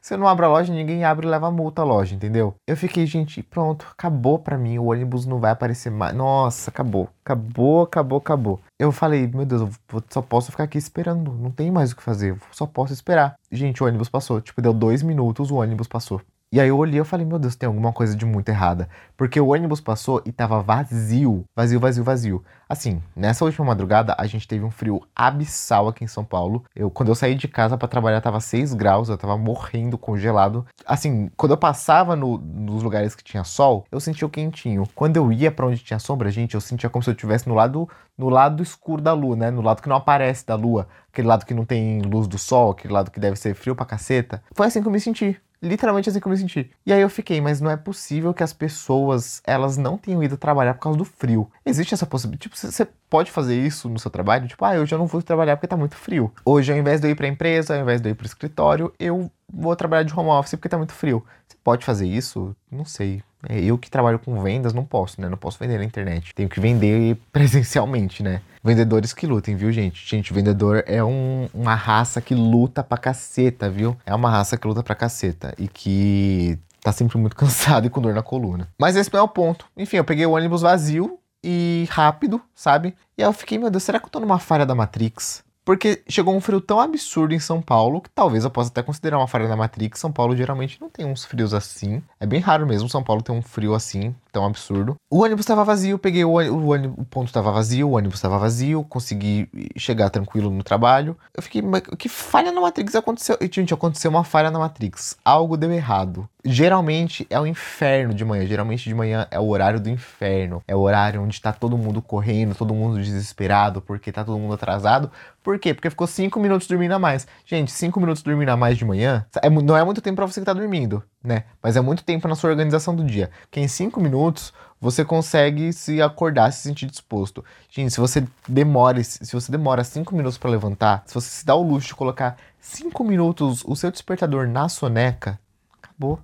Se 0.02 0.14
eu 0.14 0.18
não 0.18 0.28
abro 0.28 0.46
a 0.46 0.50
loja, 0.50 0.74
ninguém 0.74 1.04
abre 1.04 1.26
e 1.26 1.30
leva 1.30 1.52
multa 1.52 1.82
a 1.82 1.86
loja, 1.86 2.16
entendeu? 2.16 2.56
Eu 2.68 2.78
fiquei, 2.78 3.06
gente, 3.06 3.44
pronto, 3.44 3.88
acabou 3.92 4.40
pra 4.40 4.58
mim, 4.58 4.78
o 4.78 4.86
ônibus 4.92 5.26
não 5.26 5.40
vai 5.40 5.52
aparecer 5.52 5.90
mais. 5.90 6.16
Nossa, 6.16 6.70
acabou, 6.70 7.10
acabou, 7.24 7.84
acabou, 7.84 8.18
acabou. 8.18 8.60
Eu 8.80 8.92
falei, 8.92 9.28
meu 9.28 9.46
Deus, 9.46 9.62
eu 9.62 10.04
só 10.10 10.22
posso 10.22 10.52
ficar 10.52 10.64
aqui 10.64 10.78
esperando, 10.78 11.32
não 11.34 11.52
tem 11.52 11.72
mais 11.72 11.92
o 11.92 11.96
que 11.96 12.04
fazer, 12.04 12.38
só 12.52 12.66
posso 12.66 12.94
esperar. 12.94 13.36
Gente, 13.52 13.84
o 13.84 13.86
ônibus 13.88 14.10
passou, 14.10 14.42
tipo, 14.42 14.62
deu 14.62 14.74
dois 14.74 15.02
minutos, 15.04 15.52
o 15.52 15.56
ônibus 15.56 15.88
passou. 15.88 16.22
E 16.50 16.62
aí 16.62 16.70
eu 16.70 16.78
olhei 16.78 17.02
e 17.02 17.04
falei, 17.04 17.26
meu 17.26 17.38
Deus, 17.38 17.58
tem 17.58 17.68
alguma 17.68 17.92
coisa 17.92 18.16
de 18.16 18.26
muito 18.26 18.48
errada. 18.48 18.88
Porque 19.18 19.38
o 19.38 19.50
ônibus 19.50 19.82
passou 19.82 20.22
e 20.26 20.32
tava 20.32 20.62
vazio. 20.62 21.44
Vazio, 21.54 21.78
vazio, 21.78 22.04
vazio. 22.06 22.44
Assim, 22.70 23.04
nessa 23.14 23.44
última 23.44 23.66
madrugada, 23.66 24.16
a 24.18 24.26
gente 24.26 24.48
teve 24.48 24.64
um 24.64 24.72
frio 24.72 25.02
abissal 25.14 25.90
aqui 25.90 26.06
em 26.06 26.08
São 26.08 26.24
Paulo. 26.24 26.64
Eu, 26.74 26.90
quando 26.90 27.10
eu 27.10 27.16
saí 27.16 27.36
de 27.36 27.50
casa 27.50 27.78
para 27.78 27.90
trabalhar, 27.90 28.22
tava 28.22 28.40
6 28.40 28.74
graus, 28.76 29.10
eu 29.10 29.18
tava 29.18 29.38
morrendo, 29.38 29.98
congelado. 29.98 30.66
Assim, 30.86 31.30
quando 31.36 31.52
eu 31.52 31.58
passava 31.58 32.16
no, 32.16 32.38
nos 32.38 32.82
lugares 32.82 33.14
que 33.14 33.26
tinha 33.26 33.44
sol, 33.44 33.86
eu 33.92 34.00
sentia 34.00 34.26
o 34.26 34.30
quentinho. 34.30 34.84
Quando 34.96 35.18
eu 35.18 35.30
ia 35.34 35.52
para 35.52 35.68
onde 35.68 35.84
tinha 35.84 36.00
sombra, 36.00 36.32
gente, 36.32 36.56
eu 36.56 36.62
sentia 36.62 36.90
como 36.90 37.04
se 37.04 37.10
eu 37.10 37.14
estivesse 37.14 37.50
no 37.50 37.56
lado, 37.56 37.90
no 38.18 38.30
lado 38.30 38.64
escuro 38.64 39.02
da 39.02 39.12
lua, 39.12 39.36
né? 39.36 39.52
No 39.52 39.62
lado 39.62 39.82
que 39.82 39.90
não 39.90 39.98
aparece 39.98 40.46
da 40.46 40.56
lua. 40.56 40.88
Aquele 41.12 41.28
lado 41.28 41.46
que 41.46 41.54
não 41.54 41.66
tem 41.66 42.02
luz 42.04 42.26
do 42.26 42.38
sol, 42.38 42.72
aquele 42.72 42.94
lado 42.94 43.12
que 43.12 43.20
deve 43.20 43.36
ser 43.36 43.54
frio 43.54 43.76
pra 43.76 43.86
caceta. 43.86 44.42
Foi 44.54 44.66
assim 44.66 44.82
que 44.82 44.88
eu 44.88 44.92
me 44.94 45.00
senti 45.02 45.38
literalmente 45.62 46.09
assim 46.09 46.19
que 46.19 46.27
eu 46.27 46.31
me 46.31 46.38
senti. 46.38 46.69
E 46.86 46.94
aí 46.94 47.01
eu 47.01 47.09
fiquei, 47.09 47.42
mas 47.42 47.62
não 47.62 47.69
é 47.69 47.77
possível 47.77 48.33
que 48.33 48.44
as 48.44 48.54
pessoas, 48.54 49.42
elas 49.45 49.77
não 49.77 49.98
tenham 49.98 50.24
ido 50.24 50.38
trabalhar 50.38 50.74
por 50.75 50.81
causa 50.81 50.98
do 50.98 51.06
frio. 51.06 51.50
Existe 51.65 51.94
essa 51.94 52.06
possibilidade, 52.06 52.44
tipo, 52.44 52.57
você 52.57 52.88
pode 53.09 53.31
fazer 53.31 53.59
isso 53.59 53.89
no 53.89 54.00
seu 54.00 54.12
trabalho, 54.12 54.48
tipo, 54.48 54.63
ah, 54.63 54.71
hoje 54.71 54.94
eu 54.94 55.00
não 55.00 55.07
vou 55.07 55.21
trabalhar 55.21 55.56
porque 55.56 55.68
tá 55.68 55.77
muito 55.77 55.95
frio. 55.95 56.31
Hoje, 56.45 56.71
ao 56.71 56.77
invés 56.77 57.01
de 57.01 57.07
eu 57.07 57.12
ir 57.12 57.15
pra 57.15 57.27
empresa, 57.27 57.75
ao 57.75 57.81
invés 57.81 58.01
de 58.01 58.09
eu 58.09 58.12
ir 58.12 58.15
pro 58.15 58.25
escritório, 58.27 58.94
eu 59.00 59.31
vou 59.51 59.75
trabalhar 59.75 60.04
de 60.04 60.13
home 60.18 60.30
office 60.30 60.51
porque 60.51 60.69
tá 60.69 60.77
muito 60.77 60.94
frio. 60.94 61.24
Você 61.48 61.57
pode 61.63 61.86
fazer 61.86 62.07
isso? 62.07 62.56
Não 62.71 62.86
sei. 62.86 63.24
É, 63.48 63.59
eu 63.59 63.77
que 63.77 63.89
trabalho 63.89 64.19
com 64.19 64.42
vendas 64.42 64.74
não 64.74 64.83
posso, 64.83 65.21
né? 65.21 65.30
Não 65.30 65.38
posso 65.38 65.59
vender 65.59 65.77
na 65.77 65.83
internet. 65.83 66.33
Tenho 66.33 66.50
que 66.50 66.59
vender 66.59 67.18
presencialmente, 67.31 68.24
né? 68.24 68.42
Vendedores 68.68 69.14
que 69.14 69.25
lutem, 69.25 69.56
viu, 69.56 69.72
gente? 69.72 70.06
Gente, 70.06 70.34
vendedor 70.34 70.84
é 70.86 71.02
um, 71.02 71.48
uma 71.54 71.74
raça 71.74 72.19
que 72.19 72.36
luta 72.36 72.84
pra 72.84 72.98
caceta, 72.98 73.69
viu? 73.69 73.96
É 74.06 74.14
uma 74.14 74.30
raça 74.30 74.58
que 74.58 74.68
luta 74.68 74.84
pra 74.84 74.94
caceta 74.94 75.54
e 75.58 75.69
que 75.69 76.60
tá 76.81 76.92
sempre 76.92 77.18
muito 77.18 77.34
cansado 77.38 77.88
e 77.88 77.90
com 77.90 78.02
dor 78.02 78.14
na 78.14 78.22
coluna. 78.22 78.68
Mas 78.78 78.98
esse 78.98 79.12
não 79.14 79.22
é 79.22 79.24
o 79.24 79.28
ponto. 79.30 79.66
Enfim, 79.78 79.96
eu 79.96 80.04
peguei 80.04 80.25
o 80.25 80.31
ônibus 80.31 80.64
vazio 80.64 81.18
e 81.42 81.88
rápido, 81.90 82.42
sabe? 82.54 82.94
E 83.18 83.24
aí 83.24 83.30
eu 83.30 83.31
fiquei, 83.31 83.58
meu 83.58 83.69
Deus, 83.69 83.84
será 83.84 84.02
que 84.02 84.06
eu 84.06 84.10
tô 84.10 84.19
numa 84.19 84.38
falha 84.38 84.66
da 84.66 84.75
Matrix? 84.75 85.46
Porque 85.68 86.02
chegou 86.08 86.34
um 86.36 86.40
frio 86.40 86.60
tão 86.60 86.80
absurdo 86.80 87.34
em 87.34 87.40
São 87.40 87.62
Paulo 87.62 88.00
que 88.02 88.10
talvez 88.10 88.44
eu 88.46 88.50
possa 88.50 88.69
até 88.69 88.81
considerar 88.81 89.18
uma 89.18 89.28
falha 89.28 89.50
da 89.50 89.56
Matrix. 89.56 90.00
São 90.00 90.12
Paulo 90.12 90.34
geralmente 90.34 90.80
não 90.80 90.90
tem 90.90 91.06
uns 91.06 91.25
frios 91.25 91.54
assim. 91.54 92.02
É 92.19 92.25
bem 92.25 92.40
raro 92.40 92.66
mesmo 92.66 92.88
São 92.88 93.04
Paulo 93.04 93.22
ter 93.22 93.34
um 93.34 93.42
frio 93.42 93.74
assim, 93.74 94.16
tão 94.38 94.45
absurdo. 94.45 94.95
O 95.10 95.24
ônibus 95.24 95.42
estava 95.42 95.63
vazio, 95.63 95.98
peguei 95.98 96.24
o, 96.24 96.34
ônibus, 96.34 96.95
o 97.00 97.06
ponto 97.06 97.28
estava 97.28 97.51
vazio, 97.51 97.89
o 97.89 97.94
ônibus 97.94 98.18
estava 98.19 98.38
vazio, 98.38 98.84
consegui 98.84 99.50
chegar 99.75 100.12
tranquilo 100.12 100.51
no 100.51 100.62
trabalho. 100.63 101.18
Eu 101.36 101.42
fiquei, 101.42 101.62
mas 101.62 101.81
que 101.98 102.07
falha 102.07 102.51
na 102.51 102.62
Matrix 102.62 102.94
aconteceu? 102.94 103.36
E, 103.42 103.50
gente, 103.51 103.74
aconteceu 103.74 104.12
uma 104.12 104.24
falha 104.24 104.51
na 104.51 104.60
Matrix. 104.60 105.18
Algo 105.25 105.57
deu 105.57 105.72
errado. 105.72 106.30
Geralmente 106.45 107.25
é 107.30 107.39
o 107.39 107.48
inferno 107.48 108.13
de 108.13 108.24
manhã. 108.24 108.45
Geralmente 108.45 108.88
de 108.88 108.94
manhã 108.94 109.28
é 109.31 109.39
o 109.39 109.48
horário 109.48 109.80
do 109.80 109.89
inferno. 109.89 110.62
É 110.68 110.75
o 110.75 110.80
horário 110.80 111.22
onde 111.22 111.42
tá 111.42 111.51
todo 111.51 111.78
mundo 111.78 112.01
correndo, 112.01 112.54
todo 112.54 112.74
mundo 112.74 113.01
desesperado, 113.01 113.81
porque 113.81 114.12
tá 114.12 114.24
todo 114.24 114.38
mundo 114.38 114.54
atrasado. 114.54 115.12
Por 115.44 115.57
quê? 115.57 115.74
Porque 115.74 115.90
ficou 115.90 116.06
cinco 116.06 116.40
minutos 116.40 116.68
dormindo 116.68 116.92
a 116.92 117.00
mais. 117.00 117.25
Gente, 117.45 117.72
cinco 117.72 118.00
minutos 118.00 118.22
dormindo 118.22 118.50
a 118.50 118.57
mais 118.57 118.78
de 118.78 118.86
manhã 118.86 119.25
é, 119.42 119.50
não 119.50 119.78
é 119.78 119.83
muito 119.83 120.01
tempo 120.01 120.18
para 120.18 120.25
você 120.28 120.42
que 120.42 120.45
tá 120.45 120.54
dormindo, 120.54 121.01
né? 121.24 121.44
Mas 121.62 121.75
é 121.75 121.81
muito 121.81 122.04
tempo 122.04 122.28
na 122.28 122.36
sua 122.36 122.50
organização 122.50 122.96
do 122.96 123.04
dia. 123.04 123.30
Que 123.52 123.60
em 123.60 123.68
cinco 123.68 124.00
minutos 124.00 124.54
você 124.80 125.04
consegue 125.04 125.74
se 125.74 126.02
acordar, 126.02 126.52
se 126.54 126.62
sentir 126.62 126.86
disposto. 126.86 127.44
Gente, 127.69 127.92
se 127.92 128.00
você 128.00 128.28
demora, 128.48 129.04
se 129.04 129.31
você 129.31 129.52
demora 129.52 129.84
cinco 129.84 130.16
minutos 130.16 130.38
para 130.38 130.52
levantar, 130.52 131.04
se 131.06 131.14
você 131.14 131.30
se 131.30 131.46
dá 131.46 131.56
o 131.56 131.64
luxo 131.64 131.88
de 131.88 131.96
colocar 131.96 132.38
cinco 132.60 133.04
minutos 133.04 133.64
o 133.66 133.75
seu 133.75 133.92
despertador 133.92 134.48
na 134.48 134.69
soneca, 134.69 135.40
acabou 135.81 136.19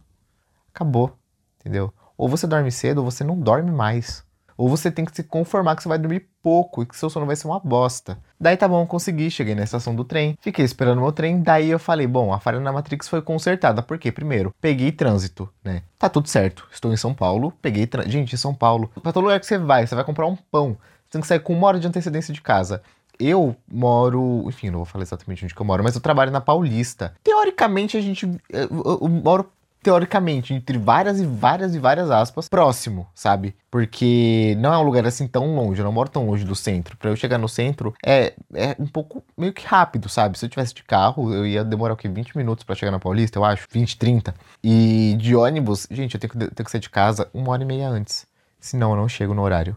acabou, 0.74 1.16
entendeu? 1.60 1.94
Ou 2.18 2.28
você 2.28 2.48
dorme 2.48 2.72
cedo 2.72 2.98
ou 2.98 3.06
você 3.06 3.24
não 3.24 3.40
dorme 3.40 3.72
mais. 3.72 4.26
Ou 4.58 4.70
você 4.70 4.92
tem 4.92 5.06
que 5.06 5.16
se 5.16 5.24
conformar 5.24 5.76
que 5.76 5.84
você 5.84 5.90
vai 5.90 5.98
dormir 5.98 6.28
pouco 6.42 6.84
e 6.84 6.86
que 6.86 6.96
seu 6.96 7.10
sono 7.10 7.26
vai 7.26 7.36
ser 7.36 7.48
uma 7.48 7.60
bosta. 7.60 8.18
Daí 8.40 8.58
tá 8.58 8.68
bom, 8.68 8.86
consegui, 8.86 9.32
cheguei 9.32 9.56
na 9.56 9.64
estação 9.64 9.96
do 9.96 10.04
trem, 10.04 10.38
fiquei 10.42 10.66
esperando 10.66 11.02
meu 11.02 11.12
trem, 11.12 11.42
daí 11.42 11.70
eu 11.70 11.80
falei, 11.80 12.06
bom, 12.06 12.34
a 12.34 12.40
falha 12.40 12.60
na 12.60 12.72
Matrix 12.72 13.08
foi 13.08 13.22
consertada. 13.22 13.82
Por 13.82 13.98
quê? 13.98 14.12
Primeiro, 14.12 14.54
peguei 14.60 14.92
trânsito, 14.92 15.50
né? 15.64 15.84
Tá 15.98 16.10
tudo 16.10 16.28
certo. 16.28 16.68
Estou 16.72 16.92
em 16.92 16.98
São 16.98 17.14
Paulo, 17.14 17.54
peguei 17.62 17.88
trânsito. 17.88 18.12
Gente, 18.12 18.36
em 18.36 18.38
São 18.38 18.54
Paulo, 18.54 18.92
pra 19.02 19.14
todo 19.14 19.24
lugar 19.24 19.40
que 19.40 19.46
você 19.46 19.58
vai, 19.58 19.88
você 19.88 19.96
vai 19.96 20.04
comprar 20.04 20.28
um 20.28 20.36
pão, 20.36 20.78
você 21.06 21.12
tem 21.12 21.22
que 21.22 21.28
sair 21.28 21.40
com 21.40 21.54
uma 21.54 21.68
hora 21.68 21.80
de 21.80 21.88
antecedência 21.88 22.34
de 22.34 22.42
casa. 22.42 22.82
Eu 23.20 23.56
moro, 23.72 24.46
enfim, 24.48 24.70
não 24.70 24.80
vou 24.80 24.86
falar 24.86 25.04
exatamente 25.04 25.46
onde 25.46 25.54
que 25.54 25.62
eu 25.62 25.66
moro, 25.66 25.84
mas 25.84 25.96
eu 25.96 26.02
trabalho 26.02 26.32
na 26.32 26.42
Paulista. 26.42 27.14
Teoricamente, 27.24 27.96
a 27.96 28.02
gente. 28.02 28.26
Eu, 28.50 28.68
eu, 28.72 29.00
eu 29.02 29.08
moro 29.08 29.50
teoricamente, 29.84 30.54
entre 30.54 30.78
várias 30.78 31.20
e 31.20 31.26
várias 31.26 31.76
e 31.76 31.80
várias 31.80 32.10
aspas, 32.10 32.48
próximo, 32.48 33.06
sabe? 33.14 33.54
Porque 33.70 34.56
não 34.60 34.74
é 34.74 34.78
um 34.78 34.84
lugar 34.84 35.06
assim 35.06 35.28
tão 35.28 35.54
longe, 35.56 35.82
eu 35.82 35.86
não 35.86 35.92
moro 35.92 36.10
tão 36.10 36.26
longe 36.26 36.46
do 36.46 36.56
centro. 36.56 36.96
Para 36.98 37.10
eu 37.10 37.16
chegar 37.16 37.38
no 37.38 37.50
centro 37.50 37.94
é, 38.04 38.34
é 38.54 38.76
um 38.80 38.88
pouco 38.88 39.22
meio 39.38 39.52
que 39.52 39.66
rápido, 39.68 40.08
sabe? 40.08 40.40
Se 40.40 40.46
eu 40.46 40.50
tivesse 40.50 40.74
de 40.74 40.84
carro, 40.84 41.34
eu 41.34 41.46
ia 41.46 41.64
demorar 41.64 41.94
o 41.94 41.98
quê? 41.98 42.08
20 42.08 42.38
minutos 42.38 42.64
para 42.64 42.76
chegar 42.76 42.92
na 42.92 43.00
Paulista, 43.00 43.38
eu 43.38 43.44
acho. 43.44 43.68
20, 43.70 43.98
30. 43.98 44.34
E 44.64 45.16
de 45.20 45.36
ônibus, 45.36 45.86
gente, 45.92 46.16
eu 46.16 46.20
tenho 46.20 46.32
que, 46.32 46.38
tenho 46.38 46.66
que 46.66 46.72
sair 46.72 46.82
de 46.82 46.90
casa 46.90 47.30
uma 47.34 47.52
hora 47.52 47.64
e 47.64 47.66
meia 47.66 47.90
antes. 47.90 48.26
Senão 48.60 48.92
eu 48.92 48.98
não 48.98 49.10
chego 49.10 49.34
no 49.34 49.42
horário. 49.42 49.76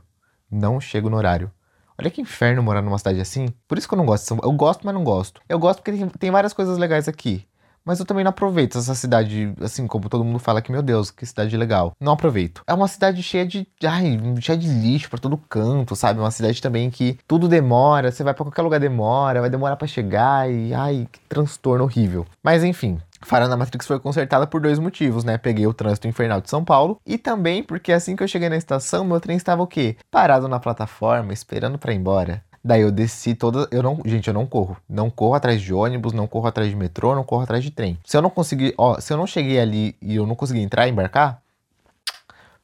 Não 0.49 0.81
chego 0.81 1.11
no 1.11 1.17
horário. 1.17 1.51
Olha 1.99 2.11
que 2.11 2.21
inferno 2.21 2.63
morar 2.63 2.83
numa 2.83 2.99
cidade 2.99 3.21
assim. 3.21 3.49
Por 3.67 3.77
isso 3.77 3.89
que 3.89 3.95
eu 3.95 3.99
não 3.99 4.07
gosto. 4.07 4.39
Eu 4.43 4.53
gosto, 4.53 4.83
mas 4.85 4.95
não 4.95 5.03
gosto. 5.03 5.41
Eu 5.49 5.59
gosto 5.59 5.83
porque 5.83 5.93
tem, 5.93 6.09
tem 6.09 6.31
várias 6.31 6.53
coisas 6.53 6.79
legais 6.79 7.09
aqui. 7.09 7.47
Mas 7.87 8.01
eu 8.01 8.05
também 8.05 8.25
não 8.25 8.31
aproveito 8.31 8.77
essa 8.77 8.95
cidade, 8.97 9.55
assim, 9.61 9.87
como 9.87 10.09
todo 10.09 10.25
mundo 10.25 10.41
fala 10.41 10.61
que, 10.61 10.73
meu 10.73 10.83
Deus, 10.83 11.13
que 11.13 11.25
cidade 11.25 11.57
legal. 11.57 11.93
Não 12.01 12.13
aproveito. 12.13 12.63
É 12.67 12.75
uma 12.75 12.89
cidade 12.89 13.23
cheia 13.23 13.47
de. 13.47 13.67
Ai, 13.85 14.19
cheia 14.41 14.59
de 14.59 14.67
lixo 14.69 15.09
pra 15.09 15.21
todo 15.21 15.37
canto, 15.37 15.95
sabe? 15.95 16.19
Uma 16.19 16.33
cidade 16.33 16.61
também 16.61 16.91
que 16.91 17.17
tudo 17.29 17.47
demora, 17.49 18.11
você 18.11 18.25
vai 18.25 18.35
para 18.35 18.45
qualquer 18.45 18.63
lugar 18.63 18.81
demora, 18.81 19.41
vai 19.41 19.49
demorar 19.51 19.77
para 19.77 19.87
chegar 19.87 20.51
e. 20.51 20.75
Ai, 20.75 21.07
que 21.11 21.21
transtorno 21.29 21.85
horrível. 21.85 22.27
Mas 22.43 22.65
enfim, 22.65 22.99
na 23.33 23.57
Matrix 23.57 23.87
foi 23.87 24.01
consertada 24.01 24.47
por 24.47 24.61
dois 24.61 24.79
motivos, 24.79 25.25
né? 25.25 25.39
Peguei 25.39 25.67
o 25.67 25.75
trânsito 25.75 26.09
infernal 26.09 26.41
de 26.41 26.51
São 26.51 26.65
Paulo 26.65 26.99
e 27.07 27.17
também 27.17 27.63
porque 27.63 27.93
assim 27.93 28.17
que 28.17 28.23
eu 28.23 28.29
cheguei 28.29 28.49
na 28.49 28.57
estação, 28.57 29.05
meu 29.05 29.21
trem 29.21 29.37
estava 29.37 29.63
o 29.63 29.67
quê? 29.67 29.97
Parado 30.11 30.49
na 30.49 30.59
plataforma, 30.59 31.33
esperando 31.33 31.79
para 31.79 31.93
ir 31.93 31.97
embora. 31.97 32.43
Daí 32.67 32.83
eu 32.83 32.91
desci 32.91 33.33
toda. 33.37 33.69
Eu 33.71 33.81
não. 33.81 34.01
Gente, 34.05 34.27
eu 34.27 34.35
não 34.35 34.45
corro. 34.45 34.77
Não 34.89 35.09
corro 35.09 35.35
atrás 35.35 35.63
de 35.63 35.73
ônibus, 35.73 36.13
não 36.13 36.27
corro 36.27 36.49
atrás 36.49 36.69
de 36.69 36.75
metrô, 36.75 37.15
não 37.15 37.23
corro 37.23 37.45
atrás 37.45 37.63
de 37.63 37.71
trem. 37.71 37.97
Se 38.05 38.17
eu 38.17 38.21
não 38.21 38.29
conseguir. 38.29 38.75
Ó, 38.77 38.99
se 38.99 39.13
eu 39.13 39.17
não 39.17 39.25
cheguei 39.25 39.61
ali 39.61 39.95
e 40.03 40.17
eu 40.17 40.27
não 40.27 40.35
consegui 40.35 40.61
entrar 40.61 40.89
e 40.89 40.91
embarcar. 40.91 41.41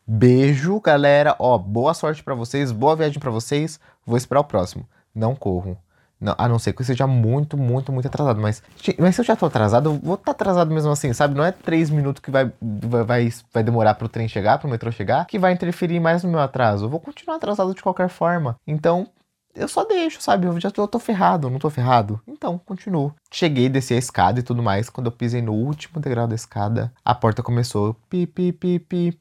Beijo, 0.04 0.80
galera. 0.80 1.36
Ó, 1.38 1.56
boa 1.56 1.94
sorte 1.94 2.20
para 2.20 2.34
vocês, 2.34 2.72
boa 2.72 2.96
viagem 2.96 3.20
para 3.20 3.30
vocês. 3.30 3.78
Vou 4.04 4.16
esperar 4.16 4.40
o 4.40 4.44
próximo. 4.44 4.84
Não 5.14 5.36
corro. 5.36 5.78
Não, 6.20 6.34
a 6.36 6.48
não 6.48 6.58
ser 6.58 6.72
que 6.72 6.82
eu 6.82 6.86
seja 6.86 7.06
muito, 7.06 7.56
muito, 7.56 7.92
muito 7.92 8.06
atrasado. 8.06 8.40
Mas, 8.40 8.60
mas 8.98 9.14
se 9.14 9.20
eu 9.20 9.24
já 9.24 9.36
tô 9.36 9.46
atrasado, 9.46 9.90
eu 9.90 10.00
vou 10.02 10.14
estar 10.14 10.26
tá 10.26 10.30
atrasado 10.32 10.74
mesmo 10.74 10.90
assim, 10.90 11.12
sabe? 11.12 11.36
Não 11.36 11.44
é 11.44 11.52
três 11.52 11.90
minutos 11.90 12.20
que 12.20 12.30
vai, 12.30 12.50
vai, 12.60 13.32
vai 13.54 13.62
demorar 13.62 13.94
pro 13.94 14.08
trem 14.08 14.26
chegar, 14.26 14.58
pro 14.58 14.68
metrô 14.68 14.90
chegar, 14.90 15.26
que 15.26 15.38
vai 15.38 15.52
interferir 15.52 16.00
mais 16.00 16.24
no 16.24 16.30
meu 16.30 16.40
atraso. 16.40 16.86
Eu 16.86 16.88
vou 16.88 16.98
continuar 16.98 17.36
atrasado 17.36 17.72
de 17.72 17.82
qualquer 17.82 18.08
forma. 18.08 18.56
Então, 18.66 19.06
eu 19.54 19.68
só 19.68 19.84
deixo, 19.84 20.20
sabe? 20.20 20.46
Eu 20.46 20.58
já 20.58 20.70
tô, 20.70 20.82
eu 20.82 20.88
tô 20.88 20.98
ferrado, 20.98 21.50
não 21.50 21.58
tô 21.58 21.68
ferrado. 21.68 22.20
Então, 22.26 22.58
continuo. 22.58 23.14
Cheguei, 23.30 23.68
desci 23.68 23.94
a 23.94 23.98
escada 23.98 24.40
e 24.40 24.42
tudo 24.42 24.62
mais. 24.62 24.88
Quando 24.88 25.06
eu 25.08 25.12
pisei 25.12 25.42
no 25.42 25.52
último 25.52 26.00
degrau 26.00 26.26
da 26.26 26.34
escada, 26.34 26.92
a 27.04 27.14
porta 27.14 27.42
começou 27.42 27.94
pi, 28.08 28.26
pi, 28.26 28.52
pi, 28.52 28.78
pi. 28.78 29.18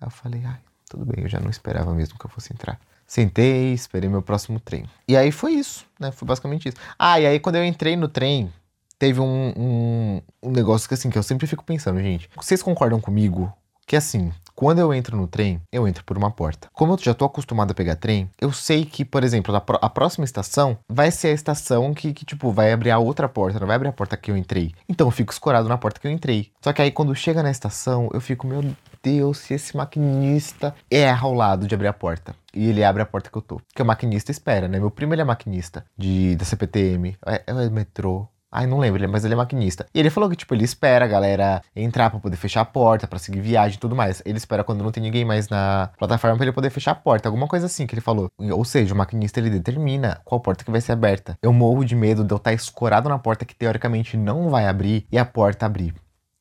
Aí 0.00 0.06
eu 0.06 0.10
falei, 0.10 0.42
ai, 0.44 0.58
tudo 0.88 1.04
bem, 1.04 1.24
eu 1.24 1.28
já 1.28 1.38
não 1.38 1.50
esperava 1.50 1.94
mesmo 1.94 2.18
que 2.18 2.26
eu 2.26 2.30
fosse 2.30 2.52
entrar. 2.52 2.80
Sentei, 3.06 3.72
esperei 3.72 4.08
meu 4.08 4.22
próximo 4.22 4.58
trem. 4.58 4.88
E 5.06 5.16
aí 5.16 5.30
foi 5.30 5.52
isso, 5.52 5.86
né? 6.00 6.10
Foi 6.10 6.26
basicamente 6.26 6.68
isso. 6.68 6.78
Ah, 6.98 7.20
e 7.20 7.26
aí 7.26 7.38
quando 7.38 7.56
eu 7.56 7.64
entrei 7.64 7.96
no 7.96 8.08
trem, 8.08 8.52
teve 8.98 9.20
um, 9.20 9.52
um, 9.56 10.22
um 10.42 10.50
negócio 10.50 10.88
que 10.88 10.94
assim, 10.94 11.10
que 11.10 11.18
eu 11.18 11.22
sempre 11.22 11.46
fico 11.46 11.64
pensando, 11.64 12.00
gente. 12.00 12.28
Vocês 12.34 12.62
concordam 12.62 13.00
comigo 13.00 13.52
que 13.86 13.96
assim, 13.96 14.32
quando 14.54 14.78
eu 14.78 14.94
entro 14.94 15.16
no 15.16 15.26
trem, 15.26 15.60
eu 15.72 15.86
entro 15.86 16.04
por 16.04 16.16
uma 16.16 16.30
porta. 16.30 16.68
Como 16.72 16.92
eu 16.92 16.98
já 16.98 17.12
tô 17.12 17.24
acostumado 17.24 17.72
a 17.72 17.74
pegar 17.74 17.96
trem, 17.96 18.30
eu 18.40 18.52
sei 18.52 18.84
que, 18.84 19.04
por 19.04 19.24
exemplo, 19.24 19.54
a, 19.56 19.90
próxima 19.90 20.24
estação 20.24 20.78
vai 20.88 21.10
ser 21.10 21.28
a 21.28 21.32
estação 21.32 21.92
que, 21.92 22.12
que, 22.12 22.24
tipo, 22.24 22.50
vai 22.52 22.72
abrir 22.72 22.90
a 22.90 22.98
outra 22.98 23.28
porta, 23.28 23.58
não 23.58 23.66
vai 23.66 23.76
abrir 23.76 23.88
a 23.88 23.92
porta 23.92 24.16
que 24.16 24.30
eu 24.30 24.36
entrei. 24.36 24.72
Então 24.88 25.06
eu 25.06 25.10
fico 25.10 25.32
escorado 25.32 25.68
na 25.68 25.76
porta 25.76 26.00
que 26.00 26.06
eu 26.06 26.12
entrei. 26.12 26.52
Só 26.62 26.72
que 26.72 26.80
aí 26.80 26.90
quando 26.90 27.14
chega 27.14 27.42
na 27.42 27.50
estação, 27.50 28.08
eu 28.12 28.20
fico, 28.20 28.46
meu 28.46 28.62
Deus, 29.02 29.38
se 29.38 29.54
esse 29.54 29.76
maquinista 29.76 30.74
erra 30.90 31.26
ao 31.26 31.34
lado 31.34 31.66
de 31.66 31.74
abrir 31.74 31.88
a 31.88 31.92
porta. 31.92 32.34
E 32.54 32.68
ele 32.68 32.84
abre 32.84 33.02
a 33.02 33.06
porta 33.06 33.28
que 33.30 33.36
eu 33.36 33.42
tô. 33.42 33.56
Porque 33.56 33.82
o 33.82 33.84
maquinista 33.84 34.30
espera, 34.30 34.68
né? 34.68 34.78
Meu 34.78 34.90
primo, 34.90 35.12
ele 35.12 35.22
é 35.22 35.24
maquinista 35.24 35.84
de, 35.98 36.36
da 36.36 36.44
CPTM. 36.44 37.16
É, 37.26 37.42
é 37.46 37.68
metrô, 37.68 38.28
Ai, 38.56 38.68
não 38.68 38.78
lembro, 38.78 39.08
mas 39.10 39.24
ele 39.24 39.34
é 39.34 39.36
maquinista. 39.36 39.84
E 39.92 39.98
ele 39.98 40.10
falou 40.10 40.30
que, 40.30 40.36
tipo, 40.36 40.54
ele 40.54 40.62
espera 40.62 41.06
a 41.06 41.08
galera 41.08 41.60
entrar 41.74 42.08
pra 42.08 42.20
poder 42.20 42.36
fechar 42.36 42.60
a 42.60 42.64
porta, 42.64 43.04
pra 43.04 43.18
seguir 43.18 43.40
viagem 43.40 43.76
e 43.76 43.80
tudo 43.80 43.96
mais. 43.96 44.22
Ele 44.24 44.38
espera 44.38 44.62
quando 44.62 44.84
não 44.84 44.92
tem 44.92 45.02
ninguém 45.02 45.24
mais 45.24 45.48
na 45.48 45.90
plataforma 45.98 46.36
pra 46.36 46.44
ele 46.44 46.52
poder 46.52 46.70
fechar 46.70 46.92
a 46.92 46.94
porta. 46.94 47.28
Alguma 47.28 47.48
coisa 47.48 47.66
assim 47.66 47.84
que 47.84 47.94
ele 47.94 48.00
falou. 48.00 48.30
Ou 48.38 48.64
seja, 48.64 48.94
o 48.94 48.96
maquinista 48.96 49.40
ele 49.40 49.50
determina 49.50 50.20
qual 50.24 50.40
porta 50.40 50.64
que 50.64 50.70
vai 50.70 50.80
ser 50.80 50.92
aberta. 50.92 51.36
Eu 51.42 51.52
morro 51.52 51.84
de 51.84 51.96
medo 51.96 52.22
de 52.22 52.32
eu 52.32 52.36
estar 52.36 52.52
escorado 52.52 53.08
na 53.08 53.18
porta 53.18 53.44
que 53.44 53.56
teoricamente 53.56 54.16
não 54.16 54.48
vai 54.48 54.68
abrir 54.68 55.04
e 55.10 55.18
a 55.18 55.24
porta 55.24 55.66
abrir. 55.66 55.92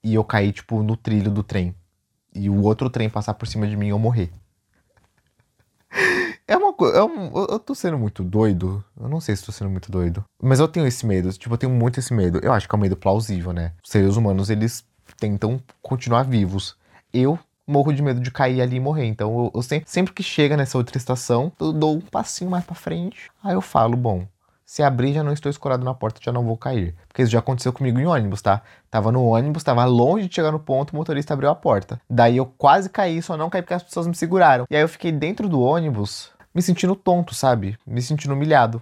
E 0.04 0.14
eu 0.14 0.24
cair, 0.24 0.52
tipo, 0.52 0.84
no 0.84 0.96
trilho 0.96 1.32
do 1.32 1.42
trem. 1.42 1.74
E 2.36 2.48
o 2.48 2.62
outro 2.62 2.92
trem 2.92 3.10
passar 3.10 3.34
por 3.34 3.48
cima 3.48 3.66
de 3.66 3.76
mim 3.76 3.88
e 3.88 3.90
eu 3.90 3.98
morrer. 3.98 4.32
É 6.48 6.58
uma 6.58 6.74
coisa. 6.74 6.98
É 6.98 7.04
um, 7.04 7.32
eu 7.50 7.60
tô 7.60 7.74
sendo 7.74 7.98
muito 7.98 8.24
doido. 8.24 8.84
Eu 9.00 9.08
não 9.08 9.22
sei 9.22 9.36
se 9.36 9.46
tô 9.46 9.52
sendo 9.52 9.70
muito 9.70 9.92
doido. 9.92 10.24
Mas 10.42 10.60
eu 10.60 10.68
tenho 10.68 10.86
esse 10.86 11.06
medo. 11.06 11.32
Tipo, 11.32 11.54
eu 11.54 11.58
tenho 11.58 11.72
muito 11.72 12.00
esse 12.00 12.14
medo. 12.14 12.40
Eu 12.44 12.52
acho 12.52 12.68
que 12.68 12.76
é 12.76 12.78
um 12.78 12.82
medo 12.82 12.98
plausível, 12.98 13.54
né? 13.54 13.74
Os 13.84 13.90
seres 13.90 14.16
humanos, 14.16 14.50
eles 14.50 14.86
tentam 15.20 15.62
continuar 15.82 16.24
vivos. 16.24 16.76
Eu 17.14 17.40
morro 17.66 17.94
de 17.94 18.02
medo 18.02 18.20
de 18.20 18.32
cair 18.32 18.62
ali 18.62 18.76
e 18.76 18.80
morrer. 18.80 19.06
Então, 19.06 19.46
eu, 19.46 19.52
eu 19.56 19.62
sempre, 19.62 19.90
sempre 19.90 20.14
que 20.14 20.24
chega 20.24 20.58
nessa 20.58 20.78
outra 20.78 20.98
estação, 20.98 21.52
eu 21.60 21.72
dou 21.72 21.96
um 21.96 22.02
passinho 22.02 22.52
mais 22.52 22.66
pra 22.66 22.76
frente. 22.76 23.32
Aí 23.42 23.54
eu 23.54 23.62
falo, 23.62 23.96
bom, 23.96 24.28
se 24.66 24.82
abrir, 24.82 25.14
já 25.14 25.24
não 25.24 25.34
estou 25.34 25.50
escorado 25.50 25.86
na 25.86 25.94
porta, 25.94 26.20
já 26.24 26.32
não 26.32 26.44
vou 26.44 26.58
cair. 26.58 26.96
Porque 27.08 27.22
isso 27.22 27.32
já 27.32 27.38
aconteceu 27.38 27.72
comigo 27.72 28.00
em 28.00 28.08
ônibus, 28.08 28.42
tá? 28.42 28.64
Tava 28.90 29.12
no 29.12 29.24
ônibus, 29.24 29.64
tava 29.64 29.86
longe 29.86 30.28
de 30.28 30.34
chegar 30.34 30.52
no 30.52 30.60
ponto, 30.60 30.92
o 30.92 30.96
motorista 30.96 31.34
abriu 31.34 31.50
a 31.50 31.56
porta. 31.56 32.02
Daí 32.10 32.38
eu 32.38 32.46
quase 32.46 32.90
caí, 32.90 33.22
só 33.22 33.38
não 33.38 33.52
caí 33.52 33.62
porque 33.62 33.76
as 33.76 33.84
pessoas 33.84 34.08
me 34.08 34.16
seguraram. 34.16 34.66
E 34.70 34.76
aí 34.76 34.82
eu 34.82 34.90
fiquei 34.90 35.12
dentro 35.12 35.48
do 35.48 35.62
ônibus, 35.62 36.32
me 36.54 36.62
sentindo 36.62 36.96
tonto, 36.96 37.34
sabe? 37.34 37.78
Me 37.86 38.02
sentindo 38.02 38.34
humilhado. 38.34 38.82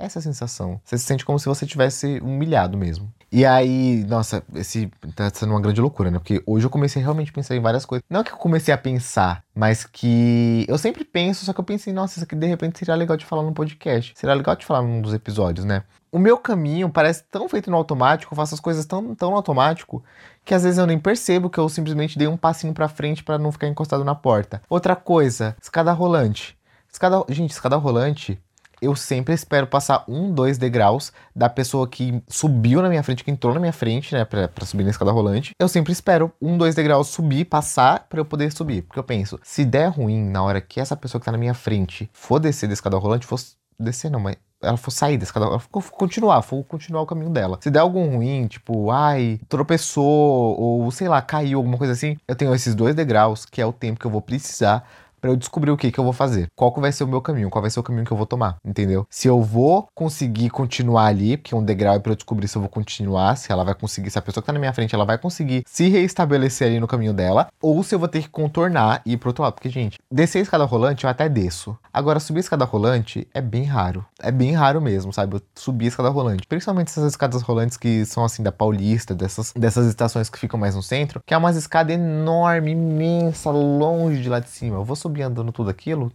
Essa 0.00 0.18
é 0.18 0.20
a 0.20 0.22
sensação. 0.22 0.80
Você 0.82 0.96
se 0.96 1.04
sente 1.04 1.26
como 1.26 1.38
se 1.38 1.46
você 1.46 1.66
tivesse 1.66 2.18
humilhado 2.20 2.78
mesmo. 2.78 3.12
E 3.30 3.44
aí, 3.44 4.02
nossa, 4.08 4.42
esse 4.54 4.90
tá 5.14 5.30
sendo 5.32 5.52
uma 5.52 5.60
grande 5.60 5.80
loucura, 5.80 6.10
né? 6.10 6.18
Porque 6.18 6.42
hoje 6.46 6.66
eu 6.66 6.70
comecei 6.70 7.02
realmente 7.02 7.30
a 7.30 7.34
pensar 7.34 7.54
em 7.54 7.60
várias 7.60 7.84
coisas. 7.84 8.02
Não 8.08 8.24
que 8.24 8.32
eu 8.32 8.36
comecei 8.36 8.72
a 8.72 8.78
pensar, 8.78 9.44
mas 9.54 9.84
que 9.84 10.64
eu 10.66 10.78
sempre 10.78 11.04
penso, 11.04 11.44
só 11.44 11.52
que 11.52 11.60
eu 11.60 11.64
pensei, 11.64 11.92
nossa, 11.92 12.18
isso 12.18 12.24
aqui 12.24 12.34
de 12.34 12.46
repente 12.46 12.78
seria 12.78 12.94
legal 12.94 13.16
de 13.16 13.26
falar 13.26 13.42
no 13.42 13.52
podcast. 13.52 14.14
Seria 14.16 14.34
legal 14.34 14.56
de 14.56 14.64
falar 14.64 14.82
num 14.82 15.02
dos 15.02 15.12
episódios, 15.12 15.66
né? 15.66 15.84
O 16.10 16.18
meu 16.18 16.38
caminho 16.38 16.88
parece 16.88 17.22
tão 17.30 17.48
feito 17.48 17.70
no 17.70 17.76
automático, 17.76 18.32
eu 18.32 18.36
faço 18.36 18.54
as 18.54 18.60
coisas 18.60 18.84
tão, 18.84 19.14
tão 19.14 19.30
no 19.30 19.36
automático, 19.36 20.02
que 20.44 20.54
às 20.54 20.64
vezes 20.64 20.78
eu 20.78 20.86
nem 20.86 20.98
percebo 20.98 21.48
que 21.48 21.58
eu 21.58 21.68
simplesmente 21.68 22.18
dei 22.18 22.26
um 22.26 22.36
passinho 22.36 22.74
para 22.74 22.88
frente 22.88 23.22
para 23.22 23.38
não 23.38 23.52
ficar 23.52 23.68
encostado 23.68 24.02
na 24.02 24.14
porta. 24.14 24.60
Outra 24.68 24.96
coisa, 24.96 25.54
escada 25.62 25.92
rolante. 25.92 26.58
Escada, 26.92 27.24
gente, 27.28 27.50
escada 27.50 27.76
rolante, 27.76 28.38
eu 28.80 28.96
sempre 28.96 29.34
espero 29.34 29.66
passar 29.66 30.04
um, 30.08 30.32
dois 30.32 30.56
degraus 30.56 31.12
da 31.36 31.48
pessoa 31.48 31.86
que 31.86 32.22
subiu 32.26 32.80
na 32.80 32.88
minha 32.88 33.02
frente, 33.02 33.22
que 33.22 33.30
entrou 33.30 33.52
na 33.52 33.60
minha 33.60 33.72
frente, 33.72 34.14
né, 34.14 34.24
pra, 34.24 34.48
pra 34.48 34.64
subir 34.64 34.84
na 34.84 34.90
escada 34.90 35.12
rolante. 35.12 35.54
Eu 35.58 35.68
sempre 35.68 35.92
espero 35.92 36.32
um, 36.40 36.56
dois 36.56 36.74
degraus 36.74 37.08
subir, 37.08 37.44
passar, 37.44 38.06
para 38.08 38.20
eu 38.20 38.24
poder 38.24 38.50
subir. 38.52 38.82
Porque 38.82 38.98
eu 38.98 39.04
penso, 39.04 39.38
se 39.42 39.64
der 39.64 39.88
ruim 39.88 40.22
na 40.30 40.42
hora 40.42 40.60
que 40.60 40.80
essa 40.80 40.96
pessoa 40.96 41.20
que 41.20 41.26
tá 41.26 41.32
na 41.32 41.38
minha 41.38 41.54
frente 41.54 42.08
for 42.12 42.40
descer 42.40 42.66
da 42.66 42.72
escada 42.72 42.96
rolante, 42.96 43.26
for 43.26 43.38
descer 43.78 44.10
não, 44.10 44.20
mas 44.20 44.36
ela 44.62 44.76
for 44.76 44.90
sair 44.90 45.16
da 45.16 45.24
escada, 45.24 45.46
ela 45.46 45.58
for 45.58 45.90
continuar, 45.90 46.42
for 46.42 46.62
continuar 46.64 47.02
o 47.02 47.06
caminho 47.06 47.30
dela. 47.30 47.58
Se 47.62 47.70
der 47.70 47.78
algum 47.80 48.16
ruim, 48.16 48.46
tipo, 48.46 48.90
ai, 48.90 49.40
tropeçou, 49.48 50.04
ou 50.04 50.90
sei 50.90 51.08
lá, 51.08 51.22
caiu, 51.22 51.58
alguma 51.58 51.78
coisa 51.78 51.94
assim, 51.94 52.16
eu 52.28 52.36
tenho 52.36 52.54
esses 52.54 52.74
dois 52.74 52.94
degraus, 52.94 53.46
que 53.46 53.60
é 53.60 53.66
o 53.66 53.72
tempo 53.72 53.98
que 53.98 54.06
eu 54.06 54.10
vou 54.10 54.20
precisar 54.20 54.86
para 55.20 55.30
eu 55.30 55.36
descobrir 55.36 55.70
o 55.70 55.76
que, 55.76 55.92
que 55.92 55.98
eu 55.98 56.04
vou 56.04 56.12
fazer. 56.12 56.48
Qual 56.56 56.72
que 56.72 56.80
vai 56.80 56.92
ser 56.92 57.04
o 57.04 57.08
meu 57.08 57.20
caminho, 57.20 57.50
qual 57.50 57.62
vai 57.62 57.70
ser 57.70 57.80
o 57.80 57.82
caminho 57.82 58.04
que 58.04 58.12
eu 58.12 58.16
vou 58.16 58.26
tomar, 58.26 58.56
entendeu? 58.64 59.06
Se 59.10 59.28
eu 59.28 59.42
vou 59.42 59.88
conseguir 59.94 60.50
continuar 60.50 61.06
ali, 61.06 61.36
porque 61.36 61.54
um 61.54 61.64
degrau 61.64 61.94
é 61.94 61.98
para 61.98 62.12
eu 62.12 62.16
descobrir 62.16 62.48
se 62.48 62.56
eu 62.56 62.62
vou 62.62 62.70
continuar, 62.70 63.36
se 63.36 63.52
ela 63.52 63.64
vai 63.64 63.74
conseguir, 63.74 64.10
se 64.10 64.18
a 64.18 64.22
pessoa 64.22 64.42
que 64.42 64.46
tá 64.46 64.52
na 64.52 64.58
minha 64.58 64.72
frente, 64.72 64.94
ela 64.94 65.04
vai 65.04 65.18
conseguir 65.18 65.62
se 65.66 65.88
reestabelecer 65.88 66.68
ali 66.68 66.80
no 66.80 66.86
caminho 66.86 67.12
dela, 67.12 67.48
ou 67.60 67.82
se 67.82 67.94
eu 67.94 67.98
vou 67.98 68.08
ter 68.08 68.22
que 68.22 68.28
contornar 68.28 69.02
e 69.04 69.12
ir 69.12 69.16
pro 69.16 69.30
outro 69.30 69.42
lado. 69.42 69.54
Porque, 69.54 69.68
gente, 69.68 69.98
descer 70.10 70.38
a 70.38 70.42
escada 70.42 70.64
rolante 70.64 71.04
eu 71.04 71.10
até 71.10 71.28
desço. 71.28 71.76
Agora, 71.92 72.20
subir 72.20 72.38
a 72.38 72.40
escada 72.40 72.64
rolante 72.64 73.28
é 73.34 73.40
bem 73.40 73.64
raro. 73.64 74.04
É 74.20 74.30
bem 74.30 74.52
raro 74.52 74.80
mesmo, 74.80 75.12
sabe? 75.12 75.36
Eu 75.36 75.42
subir 75.54 75.86
a 75.86 75.88
escada 75.88 76.08
rolante. 76.08 76.46
Principalmente 76.46 76.88
essas 76.88 77.12
escadas 77.12 77.42
rolantes 77.42 77.76
que 77.76 78.04
são 78.06 78.24
assim 78.24 78.42
da 78.42 78.52
Paulista, 78.52 79.14
dessas, 79.14 79.52
dessas 79.52 79.86
estações 79.86 80.28
que 80.30 80.38
ficam 80.38 80.58
mais 80.58 80.74
no 80.74 80.82
centro, 80.82 81.20
que 81.26 81.34
é 81.34 81.36
uma 81.36 81.50
escada 81.50 81.92
enorme, 81.92 82.72
imensa, 82.72 83.50
longe 83.50 84.22
de 84.22 84.28
lá 84.28 84.40
de 84.40 84.48
cima. 84.48 84.76
Eu 84.76 84.84
vou 84.84 84.96
subir 84.96 85.09
andando 85.20 85.52
tudo 85.52 85.70
aquilo, 85.70 86.12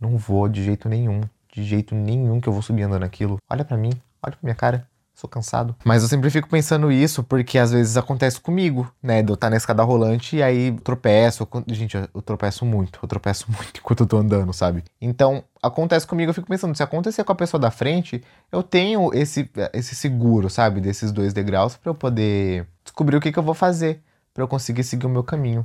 não 0.00 0.16
vou 0.16 0.48
de 0.48 0.62
jeito 0.62 0.88
nenhum. 0.88 1.20
De 1.52 1.62
jeito 1.62 1.94
nenhum 1.94 2.40
que 2.40 2.48
eu 2.48 2.52
vou 2.52 2.62
subir 2.62 2.82
andando 2.82 3.04
aquilo. 3.04 3.38
Olha 3.48 3.64
para 3.64 3.76
mim, 3.76 3.90
olha 4.22 4.36
pra 4.36 4.38
minha 4.42 4.54
cara. 4.54 4.86
Sou 5.14 5.30
cansado. 5.30 5.76
Mas 5.84 6.02
eu 6.02 6.08
sempre 6.08 6.28
fico 6.28 6.48
pensando 6.48 6.90
isso 6.90 7.22
porque 7.22 7.56
às 7.56 7.70
vezes 7.70 7.96
acontece 7.96 8.40
comigo, 8.40 8.92
né? 9.00 9.22
De 9.22 9.30
eu 9.30 9.34
estar 9.34 9.48
na 9.48 9.56
escada 9.56 9.80
rolante 9.84 10.36
e 10.36 10.42
aí 10.42 10.72
tropeço. 10.82 11.46
Gente, 11.68 11.96
eu 11.96 12.20
tropeço 12.20 12.66
muito. 12.66 12.98
Eu 13.00 13.08
tropeço 13.08 13.46
muito 13.56 13.78
enquanto 13.78 14.00
eu 14.00 14.06
tô 14.08 14.16
andando, 14.16 14.52
sabe? 14.52 14.82
Então, 15.00 15.44
acontece 15.62 16.04
comigo, 16.04 16.30
eu 16.30 16.34
fico 16.34 16.48
pensando, 16.48 16.74
se 16.74 16.82
acontecer 16.82 17.22
com 17.22 17.30
a 17.30 17.36
pessoa 17.36 17.60
da 17.60 17.70
frente, 17.70 18.24
eu 18.50 18.60
tenho 18.60 19.14
esse, 19.14 19.48
esse 19.72 19.94
seguro, 19.94 20.50
sabe? 20.50 20.80
Desses 20.80 21.12
dois 21.12 21.32
degraus 21.32 21.76
para 21.76 21.90
eu 21.90 21.94
poder 21.94 22.66
descobrir 22.82 23.16
o 23.16 23.20
que, 23.20 23.30
que 23.30 23.38
eu 23.38 23.42
vou 23.42 23.54
fazer. 23.54 24.02
para 24.34 24.42
eu 24.42 24.48
conseguir 24.48 24.82
seguir 24.82 25.06
o 25.06 25.10
meu 25.10 25.22
caminho. 25.22 25.64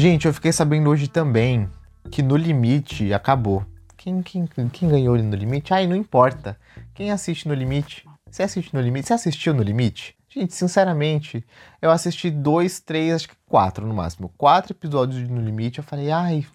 Gente, 0.00 0.26
eu 0.26 0.32
fiquei 0.32 0.50
sabendo 0.50 0.88
hoje 0.88 1.08
também 1.08 1.68
que 2.10 2.22
No 2.22 2.34
Limite 2.34 3.12
acabou. 3.12 3.66
Quem, 3.98 4.22
quem, 4.22 4.46
quem 4.72 4.88
ganhou 4.88 5.14
No 5.18 5.36
Limite? 5.36 5.74
Ai, 5.74 5.86
não 5.86 5.94
importa. 5.94 6.56
Quem 6.94 7.10
assiste 7.10 7.46
No 7.46 7.52
Limite? 7.52 8.08
Você 8.30 8.42
assiste 8.42 8.72
No 8.72 8.80
Limite? 8.80 9.08
Você 9.08 9.12
assistiu 9.12 9.52
No 9.52 9.62
Limite? 9.62 10.16
Gente, 10.26 10.54
sinceramente, 10.54 11.44
eu 11.82 11.90
assisti 11.90 12.30
dois, 12.30 12.80
três, 12.80 13.14
acho 13.14 13.28
que 13.28 13.34
quatro 13.46 13.86
no 13.86 13.92
máximo. 13.92 14.32
Quatro 14.38 14.72
episódios 14.72 15.18
de 15.22 15.30
No 15.30 15.42
Limite. 15.42 15.80
Eu 15.80 15.84
falei, 15.84 16.10
ai, 16.10 16.46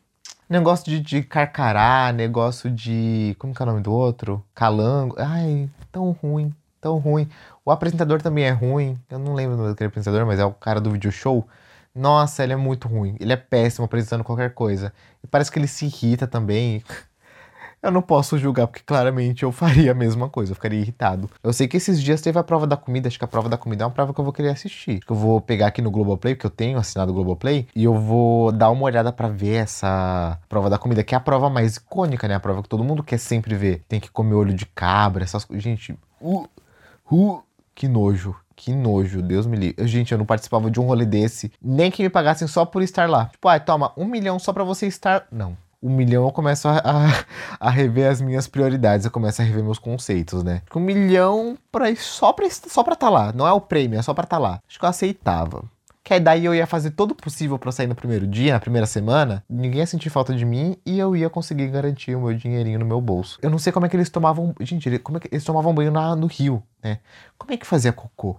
negócio 0.50 0.86
de, 0.86 1.00
de 1.00 1.22
carcará, 1.22 2.12
negócio 2.12 2.72
de. 2.72 3.36
Como 3.38 3.54
que 3.54 3.62
é 3.62 3.64
o 3.64 3.68
nome 3.68 3.82
do 3.82 3.94
outro? 3.94 4.44
Calango. 4.56 5.18
Ai, 5.20 5.70
tão 5.92 6.10
ruim, 6.14 6.52
tão 6.82 6.98
ruim. 6.98 7.30
O 7.64 7.70
apresentador 7.70 8.24
também 8.24 8.46
é 8.46 8.50
ruim. 8.50 8.98
Eu 9.08 9.20
não 9.20 9.36
lembro 9.36 9.54
o 9.54 9.58
nome 9.60 9.70
apresentador, 9.72 10.26
mas 10.26 10.40
é 10.40 10.46
o 10.46 10.52
cara 10.52 10.82
do 10.82 10.90
video 10.90 11.12
show. 11.12 11.48
Nossa, 11.96 12.44
ele 12.44 12.54
é 12.54 12.58
muito 12.58 12.88
ruim. 12.90 13.16
Ele 13.20 13.32
é 13.32 13.38
péssimo 13.38 13.86
apresentando 13.86 14.24
qualquer 14.24 14.54
coisa. 14.54 14.92
E 15.24 15.28
parece 15.28 15.50
que 15.50 15.58
ele 15.58 15.68
se 15.68 15.86
irrita 15.86 16.28
também. 16.28 16.84
Eu 17.86 17.92
não 17.92 18.02
posso 18.02 18.36
julgar, 18.40 18.66
porque 18.66 18.82
claramente 18.84 19.44
eu 19.44 19.52
faria 19.52 19.92
a 19.92 19.94
mesma 19.94 20.28
coisa, 20.28 20.52
eu 20.52 20.56
ficaria 20.56 20.80
irritado. 20.80 21.30
Eu 21.44 21.54
sei 21.54 21.68
que 21.68 21.78
esses 21.78 22.02
dias 22.02 22.20
teve 22.20 22.40
a 22.40 22.44
prova 22.44 22.66
da 22.66 22.76
comida, 22.76 23.08
acho 23.08 23.20
que 23.20 23.24
a 23.24 23.28
prova 23.28 23.48
da 23.48 23.60
comida 23.60 23.84
é 23.84 23.86
uma 23.86 23.94
prova 23.94 24.12
que 24.12 24.20
eu 24.20 24.24
vou 24.24 24.34
querer 24.34 24.50
assistir. 24.50 25.02
Eu 25.08 25.16
vou 25.16 25.40
pegar 25.40 25.68
aqui 25.68 25.84
no 25.84 25.92
Globoplay, 25.92 26.34
porque 26.34 26.48
eu 26.48 26.52
tenho 26.52 26.80
assinado 26.80 27.12
o 27.12 27.14
Globoplay, 27.14 27.68
e 27.76 27.84
eu 27.84 27.94
vou 27.94 28.52
dar 28.52 28.72
uma 28.72 28.86
olhada 28.86 29.14
para 29.14 29.28
ver 29.28 29.58
essa 29.58 30.40
prova 30.50 30.68
da 30.68 30.80
comida, 30.80 31.04
que 31.04 31.14
é 31.14 31.18
a 31.18 31.22
prova 31.22 31.48
mais 31.48 31.76
icônica, 31.76 32.28
né? 32.28 32.34
A 32.34 32.40
prova 32.40 32.64
que 32.64 32.70
todo 32.70 32.84
mundo 32.84 33.04
quer 33.04 33.20
sempre 33.20 33.54
ver. 33.54 33.84
Tem 33.88 34.00
que 34.00 34.10
comer 34.10 34.34
olho 34.34 34.54
de 34.56 34.66
cabra, 34.66 35.24
essas 35.24 35.46
coisas. 35.46 35.64
Gente, 35.64 35.96
uh, 36.20 36.48
uh, 37.12 37.44
que 37.76 37.88
nojo. 37.88 38.36
Que 38.56 38.74
nojo, 38.74 39.22
Deus 39.22 39.46
me 39.46 39.58
livre. 39.58 39.88
Gente, 39.88 40.12
eu 40.12 40.18
não 40.18 40.26
participava 40.26 40.72
de 40.72 40.80
um 40.80 40.86
rolê 40.86 41.06
desse. 41.06 41.52
Nem 41.62 41.92
que 41.92 42.02
me 42.02 42.10
pagassem 42.10 42.48
só 42.48 42.66
por 42.66 42.82
estar 42.82 43.10
lá. 43.10 43.26
Tipo, 43.26 43.48
ah, 43.48 43.60
toma, 43.60 43.92
um 43.98 44.06
milhão 44.06 44.40
só 44.40 44.54
pra 44.54 44.64
você 44.64 44.88
estar. 44.88 45.28
Não. 45.32 45.58
um 45.84 45.90
milhão 45.90 46.26
eu 46.26 46.32
começo 46.32 46.68
a, 46.68 46.78
a, 46.78 47.68
a, 47.68 47.70
rever 47.70 48.10
as 48.10 48.22
minhas 48.22 48.48
prioridades, 48.48 49.06
eu 49.06 49.12
começo 49.12 49.42
a 49.42 49.46
rever 49.46 49.64
meus 49.64 49.78
conceitos, 49.78 50.44
né? 50.44 50.62
Um 50.74 50.80
milhão 50.80 51.58
pra, 51.72 51.94
só 51.96 52.34
pra 52.34 52.50
só 52.50 52.84
pra 52.84 52.96
tá 52.96 53.10
lá, 53.10 53.32
não 53.34 53.48
é 53.48 53.52
o 53.52 53.62
prêmio, 53.62 54.00
é 54.00 54.02
só 54.02 54.14
pra 54.14 54.24
estar 54.24 54.38
tá 54.38 54.42
lá. 54.42 54.62
Acho 54.68 54.80
que 54.80 54.86
eu 54.86 54.90
aceitava. 54.90 55.64
Que 56.06 56.14
aí 56.14 56.20
daí 56.20 56.46
eu 56.46 56.54
ia 56.54 56.68
fazer 56.68 56.92
todo 56.92 57.12
o 57.12 57.16
possível 57.16 57.58
para 57.58 57.72
sair 57.72 57.88
no 57.88 57.96
primeiro 57.96 58.28
dia, 58.28 58.54
na 58.54 58.60
primeira 58.60 58.86
semana, 58.86 59.44
ninguém 59.50 59.80
ia 59.80 59.88
sentir 59.88 60.12
falta 60.12 60.36
de 60.36 60.46
mim 60.46 60.78
e 60.86 61.00
eu 61.00 61.16
ia 61.16 61.32
conseguir 61.32 61.68
garantir 61.68 62.16
o 62.16 62.22
meu 62.22 62.34
dinheirinho 62.36 62.78
no 62.78 62.86
meu 62.86 63.02
bolso. 63.02 63.40
Eu 63.42 63.50
não 63.50 63.58
sei 63.58 63.74
como 63.74 63.88
é 63.88 63.90
que 63.90 63.96
eles 63.96 64.08
tomavam. 64.08 64.54
Gente, 64.60 65.00
como 65.00 65.18
é 65.18 65.22
que 65.22 65.28
eles 65.32 65.44
tomavam 65.44 65.74
banho 65.74 65.92
na, 65.92 66.16
no 66.16 66.28
rio, 66.28 66.62
né? 66.84 67.00
Como 67.40 67.52
é 67.52 67.58
que 67.58 67.66
fazia 67.66 67.92
cocô? 67.92 68.38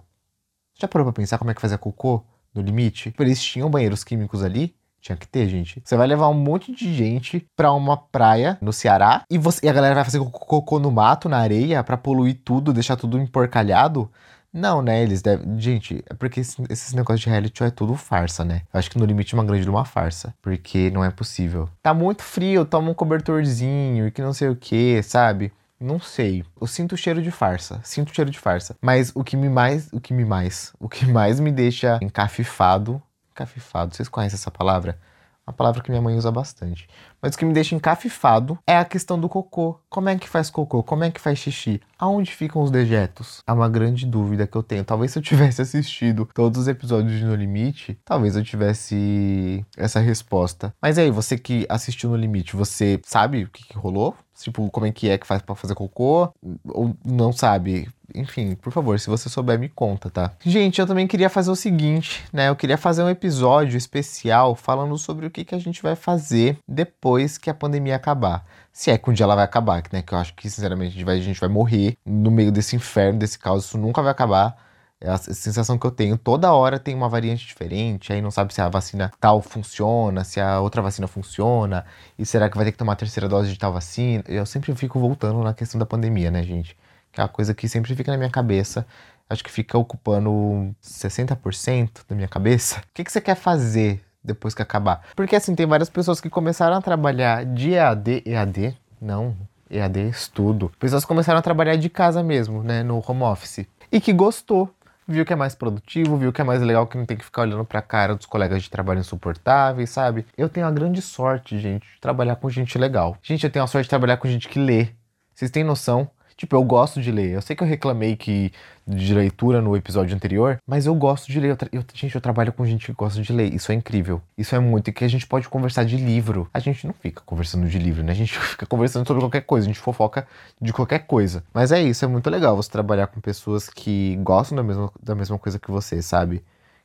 Já 0.79 0.87
parou 0.87 1.05
pra 1.05 1.13
pensar 1.13 1.37
como 1.37 1.49
é 1.49 1.53
que 1.53 1.61
fazia 1.61 1.77
cocô 1.77 2.23
no 2.53 2.61
limite? 2.61 3.13
Eles 3.19 3.41
tinham 3.41 3.69
banheiros 3.69 4.03
químicos 4.03 4.43
ali, 4.43 4.75
tinha 5.01 5.15
que 5.15 5.27
ter, 5.27 5.47
gente. 5.47 5.81
Você 5.83 5.95
vai 5.95 6.05
levar 6.05 6.27
um 6.27 6.35
monte 6.35 6.71
de 6.71 6.93
gente 6.93 7.47
pra 7.55 7.71
uma 7.71 7.97
praia 7.97 8.57
no 8.61 8.71
Ceará 8.71 9.23
e, 9.29 9.37
você, 9.37 9.65
e 9.65 9.69
a 9.69 9.73
galera 9.73 9.95
vai 9.95 10.03
fazer 10.03 10.19
cocô 10.19 10.79
no 10.79 10.91
mato, 10.91 11.27
na 11.27 11.39
areia, 11.39 11.83
para 11.83 11.97
poluir 11.97 12.41
tudo, 12.45 12.71
deixar 12.71 12.95
tudo 12.95 13.17
emporcalhado. 13.17 14.09
Não, 14.53 14.81
né? 14.81 15.01
Eles 15.01 15.21
devem. 15.21 15.59
Gente, 15.59 16.03
é 16.09 16.13
porque 16.13 16.39
esses 16.39 16.57
esse 16.69 16.95
negócios 16.95 17.21
de 17.21 17.29
reality 17.29 17.63
é 17.63 17.69
tudo 17.69 17.95
farsa, 17.95 18.45
né? 18.45 18.61
Eu 18.73 18.79
acho 18.79 18.89
que 18.89 18.97
no 18.97 19.05
limite 19.05 19.33
uma 19.33 19.43
grande 19.43 19.69
uma 19.69 19.85
farsa. 19.85 20.33
Porque 20.41 20.89
não 20.91 21.03
é 21.03 21.09
possível. 21.09 21.69
Tá 21.81 21.93
muito 21.93 22.23
frio, 22.23 22.65
toma 22.65 22.89
um 22.89 22.93
cobertorzinho 22.93 24.07
e 24.07 24.11
que 24.11 24.21
não 24.21 24.33
sei 24.33 24.49
o 24.49 24.55
que, 24.55 25.01
sabe? 25.03 25.51
Não 25.79 25.99
sei. 25.99 26.43
Eu 26.59 26.65
sinto 26.65 26.93
o 26.93 26.97
cheiro 26.97 27.21
de 27.21 27.29
farsa. 27.29 27.79
Sinto 27.83 28.11
o 28.11 28.15
cheiro 28.15 28.31
de 28.31 28.39
farsa. 28.39 28.75
Mas 28.81 29.11
o 29.13 29.23
que 29.23 29.37
me 29.37 29.47
mais. 29.47 29.89
O 29.93 29.99
que 30.01 30.13
me 30.13 30.25
mais. 30.25 30.73
O 30.79 30.89
que 30.89 31.05
mais 31.05 31.39
me 31.39 31.51
deixa 31.51 31.99
encafifado. 32.01 33.01
Encafifado. 33.31 33.95
Vocês 33.95 34.09
conhecem 34.09 34.35
essa 34.35 34.49
palavra? 34.49 34.99
Uma 35.45 35.53
palavra 35.53 35.81
que 35.81 35.89
minha 35.89 36.01
mãe 36.01 36.15
usa 36.17 36.31
bastante. 36.31 36.89
Mas 37.21 37.35
o 37.35 37.37
que 37.37 37.45
me 37.45 37.53
deixa 37.53 37.75
encafifado 37.75 38.57
é 38.67 38.77
a 38.77 38.85
questão 38.85 39.19
do 39.19 39.27
cocô. 39.27 39.79
Como 39.89 40.09
é 40.09 40.17
que 40.17 40.29
faz 40.29 40.49
cocô? 40.49 40.83
Como 40.83 41.03
é 41.03 41.11
que 41.11 41.19
faz 41.19 41.39
xixi? 41.39 41.81
Aonde 41.97 42.31
ficam 42.31 42.61
os 42.61 42.69
dejetos? 42.69 43.41
É 43.47 43.51
uma 43.51 43.67
grande 43.67 44.05
dúvida 44.05 44.45
que 44.45 44.55
eu 44.55 44.61
tenho. 44.61 44.83
Talvez 44.83 45.11
se 45.11 45.19
eu 45.19 45.23
tivesse 45.23 45.61
assistido 45.63 46.29
todos 46.33 46.61
os 46.61 46.67
episódios 46.67 47.17
de 47.17 47.25
No 47.25 47.35
Limite, 47.35 47.99
talvez 48.05 48.35
eu 48.35 48.43
tivesse 48.43 49.65
essa 49.75 49.99
resposta. 49.99 50.73
Mas 50.81 50.97
aí, 50.97 51.09
você 51.09 51.37
que 51.37 51.65
assistiu 51.67 52.11
No 52.11 52.15
Limite, 52.15 52.55
você 52.55 52.99
sabe 53.03 53.43
o 53.43 53.49
que, 53.49 53.65
que 53.65 53.77
rolou? 53.77 54.15
Tipo, 54.39 54.69
como 54.69 54.85
é 54.85 54.91
que 54.91 55.09
é 55.09 55.17
que 55.17 55.25
faz 55.25 55.41
para 55.41 55.55
fazer 55.55 55.73
cocô? 55.73 56.31
Ou 56.69 56.95
não 57.03 57.33
sabe? 57.33 57.89
Enfim, 58.13 58.55
por 58.55 58.71
favor, 58.71 58.99
se 58.99 59.09
você 59.09 59.29
souber, 59.29 59.59
me 59.59 59.67
conta, 59.67 60.09
tá? 60.09 60.31
Gente, 60.43 60.79
eu 60.79 60.87
também 60.87 61.07
queria 61.07 61.29
fazer 61.29 61.51
o 61.51 61.55
seguinte, 61.55 62.23
né? 62.31 62.49
Eu 62.49 62.55
queria 62.55 62.77
fazer 62.77 63.03
um 63.03 63.09
episódio 63.09 63.77
especial 63.77 64.55
falando 64.55 64.97
sobre 64.97 65.25
o 65.25 65.31
que, 65.31 65.43
que 65.43 65.55
a 65.55 65.59
gente 65.59 65.81
vai 65.81 65.95
fazer 65.95 66.57
depois 66.67 67.06
que 67.39 67.49
a 67.49 67.53
pandemia 67.53 67.95
acabar. 67.95 68.43
Se 68.71 68.91
é 68.91 68.97
que 68.97 69.09
um 69.09 69.13
dia 69.13 69.23
ela 69.23 69.35
vai 69.35 69.45
acabar, 69.45 69.83
né? 69.91 70.01
Que 70.01 70.13
eu 70.13 70.17
acho 70.17 70.33
que, 70.35 70.49
sinceramente, 70.49 70.89
a 70.89 70.93
gente 70.93 71.05
vai, 71.05 71.17
a 71.17 71.21
gente 71.21 71.39
vai 71.39 71.49
morrer 71.49 71.97
no 72.05 72.29
meio 72.31 72.51
desse 72.51 72.75
inferno, 72.75 73.19
desse 73.19 73.37
caos. 73.39 73.65
Isso 73.65 73.77
nunca 73.77 74.01
vai 74.01 74.11
acabar. 74.11 74.55
É 74.99 75.09
a 75.09 75.17
sensação 75.17 75.77
que 75.77 75.85
eu 75.85 75.91
tenho. 75.91 76.17
Toda 76.17 76.51
hora 76.53 76.79
tem 76.79 76.95
uma 76.95 77.07
variante 77.07 77.45
diferente, 77.45 78.11
aí 78.11 78.21
não 78.21 78.31
sabe 78.31 78.53
se 78.53 78.61
a 78.61 78.67
vacina 78.67 79.11
tal 79.19 79.41
funciona, 79.41 80.23
se 80.23 80.39
a 80.39 80.59
outra 80.59 80.81
vacina 80.81 81.07
funciona, 81.07 81.85
e 82.17 82.25
será 82.25 82.49
que 82.49 82.57
vai 82.57 82.65
ter 82.65 82.71
que 82.71 82.77
tomar 82.79 82.93
a 82.93 82.95
terceira 82.95 83.29
dose 83.29 83.49
de 83.49 83.59
tal 83.59 83.71
vacina? 83.71 84.23
Eu 84.27 84.45
sempre 84.45 84.73
fico 84.75 84.99
voltando 84.99 85.43
na 85.43 85.53
questão 85.53 85.77
da 85.77 85.85
pandemia, 85.85 86.31
né, 86.31 86.41
gente? 86.43 86.75
Que 87.11 87.21
é 87.21 87.23
uma 87.23 87.29
coisa 87.29 87.53
que 87.53 87.69
sempre 87.69 87.95
fica 87.95 88.11
na 88.11 88.17
minha 88.17 88.29
cabeça. 88.29 88.87
Acho 89.29 89.43
que 89.43 89.51
fica 89.51 89.77
ocupando 89.77 90.75
60% 90.81 92.05
da 92.07 92.15
minha 92.15 92.27
cabeça. 92.27 92.79
O 92.79 92.83
que, 92.93 93.03
que 93.03 93.11
você 93.11 93.21
quer 93.21 93.35
fazer 93.35 94.01
depois 94.27 94.53
que 94.53 94.61
acabar? 94.61 95.01
Porque 95.15 95.35
assim, 95.35 95.55
tem 95.55 95.65
várias 95.65 95.89
pessoas 95.89 96.21
que 96.21 96.29
começaram 96.29 96.75
a 96.75 96.81
trabalhar 96.81 97.45
de 97.45 97.71
EAD, 97.71 98.23
EAD? 98.25 98.77
Não, 99.01 99.35
EAD 99.71 100.09
estudo. 100.09 100.71
Pessoas 100.79 101.05
começaram 101.05 101.39
a 101.39 101.41
trabalhar 101.41 101.77
de 101.77 101.89
casa 101.89 102.21
mesmo, 102.21 102.61
né, 102.61 102.83
no 102.83 103.03
home 103.07 103.23
office. 103.23 103.65
E 103.91 103.99
que 103.99 104.13
gostou 104.13 104.69
viu 105.07 105.25
que 105.25 105.31
é 105.31 105.35
mais 105.35 105.55
produtivo, 105.55 106.17
viu 106.17 106.33
que 106.33 106.41
é 106.41 106.43
mais 106.43 106.61
legal 106.61 106.85
que 106.85 106.97
não 106.97 107.05
tem 107.05 107.15
que 107.15 107.23
ficar 107.23 107.43
olhando 107.43 107.63
pra 107.63 107.81
cara 107.81 108.15
dos 108.15 108.25
colegas 108.25 108.61
de 108.61 108.69
trabalho 108.69 108.99
insuportáveis, 108.99 109.89
sabe? 109.89 110.25
Eu 110.37 110.49
tenho 110.49 110.65
a 110.65 110.71
grande 110.71 111.01
sorte, 111.01 111.57
gente, 111.57 111.87
de 111.87 112.01
trabalhar 112.01 112.35
com 112.35 112.49
gente 112.49 112.77
legal. 112.77 113.17
Gente, 113.23 113.45
eu 113.45 113.49
tenho 113.49 113.63
a 113.63 113.67
sorte 113.67 113.85
de 113.85 113.89
trabalhar 113.89 114.17
com 114.17 114.27
gente 114.27 114.49
que 114.49 114.59
lê. 114.59 114.89
Vocês 115.33 115.49
têm 115.49 115.63
noção? 115.63 116.09
Tipo, 116.37 116.55
eu 116.55 116.63
gosto 116.63 117.01
de 117.01 117.11
ler. 117.11 117.31
Eu 117.31 117.41
sei 117.41 117.55
que 117.55 117.63
eu 117.63 117.67
reclamei 117.67 118.15
que 118.15 118.51
de 118.85 119.13
leitura 119.13 119.59
no 119.59 119.75
episódio 119.75 120.15
anterior, 120.15 120.61
mas 120.67 120.85
eu 120.85 120.93
gosto 120.93 121.31
de 121.31 121.39
ler. 121.39 121.49
Eu, 121.49 121.79
eu, 121.79 121.83
gente, 121.93 122.13
eu 122.13 122.21
trabalho 122.21 122.53
com 122.53 122.63
gente 122.63 122.85
que 122.85 122.93
gosta 122.93 123.19
de 123.19 123.33
ler. 123.33 123.51
Isso 123.51 123.71
é 123.71 123.75
incrível. 123.75 124.21
Isso 124.37 124.55
é 124.55 124.59
muito. 124.59 124.89
E 124.89 124.93
que 124.93 125.03
a 125.03 125.07
gente 125.07 125.25
pode 125.25 125.49
conversar 125.49 125.83
de 125.83 125.97
livro. 125.97 126.47
A 126.53 126.59
gente 126.59 126.85
não 126.85 126.93
fica 126.93 127.21
conversando 127.25 127.67
de 127.67 127.79
livro, 127.79 128.03
né? 128.03 128.11
A 128.11 128.15
gente 128.15 128.37
fica 128.37 128.67
conversando 128.67 129.07
sobre 129.07 129.21
qualquer 129.23 129.41
coisa. 129.41 129.65
A 129.65 129.69
gente 129.69 129.79
fofoca 129.79 130.27
de 130.61 130.71
qualquer 130.71 130.99
coisa. 131.07 131.43
Mas 131.51 131.71
é 131.71 131.81
isso, 131.81 132.05
é 132.05 132.07
muito 132.07 132.29
legal 132.29 132.55
você 132.55 132.69
trabalhar 132.69 133.07
com 133.07 133.19
pessoas 133.19 133.67
que 133.67 134.15
gostam 134.17 134.55
da 134.55 134.63
mesma, 134.63 134.91
da 135.01 135.15
mesma 135.15 135.39
coisa 135.39 135.57
que 135.57 135.71
você, 135.71 136.01
sabe? 136.03 136.43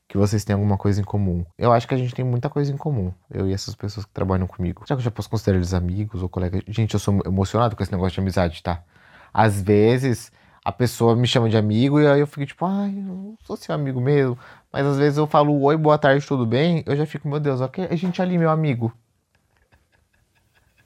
que 0.08 0.18
vocês 0.18 0.44
têm 0.44 0.52
alguma 0.52 0.76
coisa 0.76 1.00
em 1.00 1.04
comum. 1.04 1.42
Eu 1.56 1.72
acho 1.72 1.88
que 1.88 1.94
a 1.94 1.96
gente 1.96 2.14
tem 2.14 2.22
muita 2.22 2.50
coisa 2.50 2.70
em 2.70 2.76
comum, 2.76 3.14
eu 3.30 3.48
e 3.48 3.52
essas 3.54 3.74
pessoas 3.74 4.04
que 4.04 4.12
trabalham 4.12 4.46
comigo. 4.46 4.82
Será 4.86 4.96
que 4.96 5.00
eu 5.00 5.04
já 5.04 5.10
posso 5.10 5.30
considerar 5.30 5.56
eles 5.56 5.72
amigos 5.72 6.22
ou 6.22 6.28
colegas? 6.28 6.60
Gente, 6.68 6.92
eu 6.92 7.00
sou 7.00 7.18
emocionado 7.24 7.74
com 7.74 7.82
esse 7.82 7.90
negócio 7.90 8.12
de 8.12 8.20
amizade, 8.20 8.62
tá? 8.62 8.82
Às 9.32 9.60
vezes 9.60 10.30
a 10.64 10.70
pessoa 10.70 11.16
me 11.16 11.26
chama 11.26 11.48
de 11.48 11.56
amigo 11.56 12.00
e 12.00 12.06
aí 12.06 12.20
eu 12.20 12.26
fico 12.26 12.46
tipo, 12.46 12.64
ai, 12.64 12.90
eu 12.90 13.02
não 13.02 13.36
sou 13.44 13.56
seu 13.56 13.74
amigo 13.74 14.00
mesmo. 14.00 14.38
Mas 14.72 14.86
às 14.86 14.98
vezes 14.98 15.18
eu 15.18 15.26
falo 15.26 15.60
oi, 15.60 15.76
boa 15.76 15.98
tarde, 15.98 16.26
tudo 16.26 16.46
bem? 16.46 16.82
Eu 16.86 16.96
já 16.96 17.04
fico, 17.04 17.28
meu 17.28 17.40
Deus, 17.40 17.60
ok, 17.60 17.88
a 17.90 17.96
gente 17.96 18.22
ali, 18.22 18.38
meu 18.38 18.50
amigo. 18.50 18.92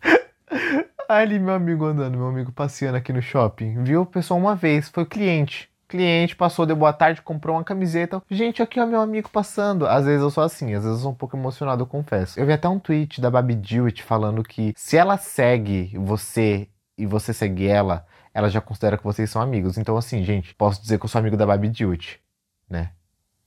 ali, 1.09 1.39
meu 1.39 1.55
amigo 1.55 1.85
andando, 1.85 2.17
meu 2.17 2.29
amigo 2.29 2.53
passeando 2.53 2.97
aqui 2.97 3.13
no 3.13 3.21
shopping. 3.21 3.83
Viu 3.83 4.03
o 4.03 4.07
pessoal 4.07 4.41
uma 4.41 4.55
vez, 4.55 4.89
foi 4.89 5.05
cliente. 5.05 5.69
Cliente 5.89 6.35
passou 6.35 6.67
de 6.67 6.75
boa 6.75 6.93
tarde, 6.93 7.23
comprou 7.23 7.55
uma 7.55 7.63
camiseta. 7.63 8.21
Gente, 8.29 8.61
aqui 8.61 8.81
ó, 8.81 8.87
meu 8.87 9.01
amigo 9.01 9.31
passando. 9.31 9.87
Às 9.87 10.05
vezes 10.05 10.21
eu 10.21 10.31
sou 10.31 10.43
assim, 10.43 10.75
às 10.75 10.83
vezes 10.83 10.99
eu 10.99 11.03
sou 11.03 11.13
um 11.13 11.15
pouco 11.15 11.37
emocionado, 11.37 11.83
eu 11.83 11.87
confesso. 11.87 12.41
Eu 12.41 12.47
vi 12.47 12.53
até 12.53 12.69
um 12.69 12.79
tweet 12.79 13.21
da 13.21 13.31
Babi 13.31 13.55
Dewitt 13.55 14.03
falando 14.03 14.43
que 14.43 14.73
se 14.77 14.97
ela 14.97 15.17
segue 15.17 15.93
você 15.97 16.69
e 16.99 17.07
você 17.07 17.33
segue 17.33 17.69
ela, 17.69 18.05
ela 18.37 18.51
já 18.51 18.61
considera 18.61 18.99
que 18.99 19.03
vocês 19.03 19.31
são 19.31 19.40
amigos. 19.40 19.79
Então, 19.79 19.96
assim, 19.96 20.22
gente, 20.22 20.55
posso 20.57 20.83
dizer 20.83 20.99
que 20.99 21.07
eu 21.07 21.09
sou 21.09 21.18
amigo 21.18 21.38
da 21.38 21.46
Babi 21.46 21.70
Dewitt, 21.70 22.20
né? 22.68 22.90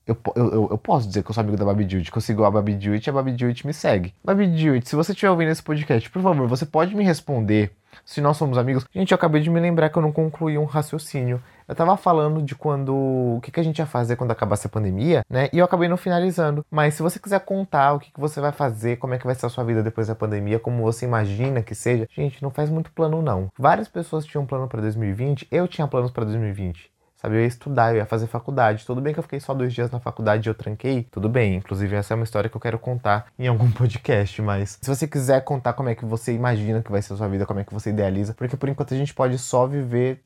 Eu, 0.04 0.18
eu, 0.36 0.68
eu, 0.72 0.78
posso 0.80 1.08
dizer 1.08 1.22
que 1.22 1.30
eu 1.30 1.34
sou 1.36 1.42
amigo 1.42 1.56
da 1.56 1.64
Babi 1.64 1.86
Dewitt, 1.86 2.12
que 2.12 2.18
eu 2.18 2.22
sigo 2.22 2.44
a 2.44 2.50
Babi 2.50 2.74
Dewitt 2.74 3.08
e 3.08 3.10
a 3.12 3.14
Babi 3.14 3.34
Dewitt 3.34 3.68
me 3.68 3.72
segue. 3.72 4.16
Babi 4.26 4.48
Dewitt, 4.48 4.90
se 4.90 4.96
você 4.96 5.12
estiver 5.12 5.30
ouvindo 5.30 5.52
esse 5.52 5.62
podcast, 5.62 6.10
por 6.10 6.24
favor, 6.24 6.48
você 6.48 6.66
pode 6.66 6.96
me 6.96 7.04
responder 7.04 7.72
se 8.04 8.20
nós 8.20 8.36
somos 8.36 8.58
amigos. 8.58 8.84
Gente, 8.92 9.12
eu 9.12 9.16
acabei 9.16 9.44
de 9.44 9.52
me 9.52 9.60
lembrar 9.60 9.92
que 9.92 9.98
eu 10.00 10.02
não 10.02 10.12
concluí 10.12 10.58
um 10.58 10.66
raciocínio. 10.66 11.40
Eu 11.70 11.76
tava 11.76 11.96
falando 11.96 12.42
de 12.42 12.56
quando. 12.56 12.96
O 12.96 13.40
que, 13.44 13.52
que 13.52 13.60
a 13.60 13.64
gente 13.64 13.78
ia 13.78 13.86
fazer 13.86 14.16
quando 14.16 14.32
acabasse 14.32 14.66
a 14.66 14.70
pandemia, 14.70 15.24
né? 15.30 15.50
E 15.54 15.60
eu 15.60 15.66
acabei 15.66 15.88
não 15.88 15.98
finalizando. 15.98 16.66
Mas 16.72 16.96
se 16.96 17.04
você 17.04 17.20
quiser 17.20 17.40
contar 17.42 17.94
o 17.94 18.00
que, 18.00 18.12
que 18.12 18.20
você 18.20 18.42
vai 18.42 18.52
fazer, 18.52 18.98
como 18.98 19.14
é 19.14 19.20
que 19.20 19.26
vai 19.28 19.36
ser 19.36 19.46
a 19.46 19.50
sua 19.50 19.64
vida 19.64 19.84
depois 19.84 20.08
da 20.08 20.16
pandemia, 20.16 20.58
como 20.58 20.82
você 20.82 21.06
imagina 21.06 21.62
que 21.62 21.76
seja, 21.76 22.08
gente, 22.10 22.42
não 22.42 22.50
faz 22.50 22.72
muito 22.72 22.92
plano, 22.92 23.22
não. 23.22 23.52
Várias 23.56 23.88
pessoas 23.88 24.26
tinham 24.26 24.48
plano 24.48 24.68
para 24.68 24.82
2020, 24.82 25.48
eu 25.52 25.68
tinha 25.68 25.88
planos 25.88 26.10
para 26.10 26.26
2020. 26.26 26.92
Sabe, 27.22 27.36
eu 27.36 27.42
ia 27.42 27.48
estudar, 27.48 27.92
eu 27.92 27.98
ia 27.98 28.06
fazer 28.06 28.28
faculdade. 28.28 28.86
Tudo 28.86 29.02
bem 29.02 29.14
que 29.14 29.20
eu 29.20 29.24
fiquei 29.24 29.42
só 29.42 29.54
dois 29.54 29.74
dias 29.74 29.92
na 29.92 30.00
faculdade 30.00 30.48
e 30.48 30.50
eu 30.50 30.56
tranquei. 30.56 31.06
Tudo 31.12 31.28
bem. 31.28 31.56
Inclusive, 31.56 31.94
essa 31.94 32.14
é 32.14 32.16
uma 32.16 32.24
história 32.24 32.50
que 32.50 32.56
eu 32.56 32.62
quero 32.62 32.80
contar 32.80 33.28
em 33.38 33.46
algum 33.46 33.70
podcast. 33.72 34.42
Mas 34.42 34.80
se 34.82 34.90
você 34.90 35.06
quiser 35.06 35.44
contar 35.44 35.74
como 35.74 35.90
é 35.90 35.96
que 35.96 36.06
você 36.06 36.34
imagina 36.34 36.82
que 36.82 36.90
vai 36.90 37.02
ser 37.02 37.14
a 37.14 37.18
sua 37.18 37.28
vida, 37.28 37.46
como 37.46 37.60
é 37.60 37.66
que 37.66 37.74
você 37.74 37.90
idealiza, 37.90 38.34
porque 38.34 38.56
por 38.56 38.70
enquanto 38.70 38.94
a 38.94 38.98
gente 38.98 39.14
pode 39.14 39.38
só 39.38 39.68
viver 39.68 40.24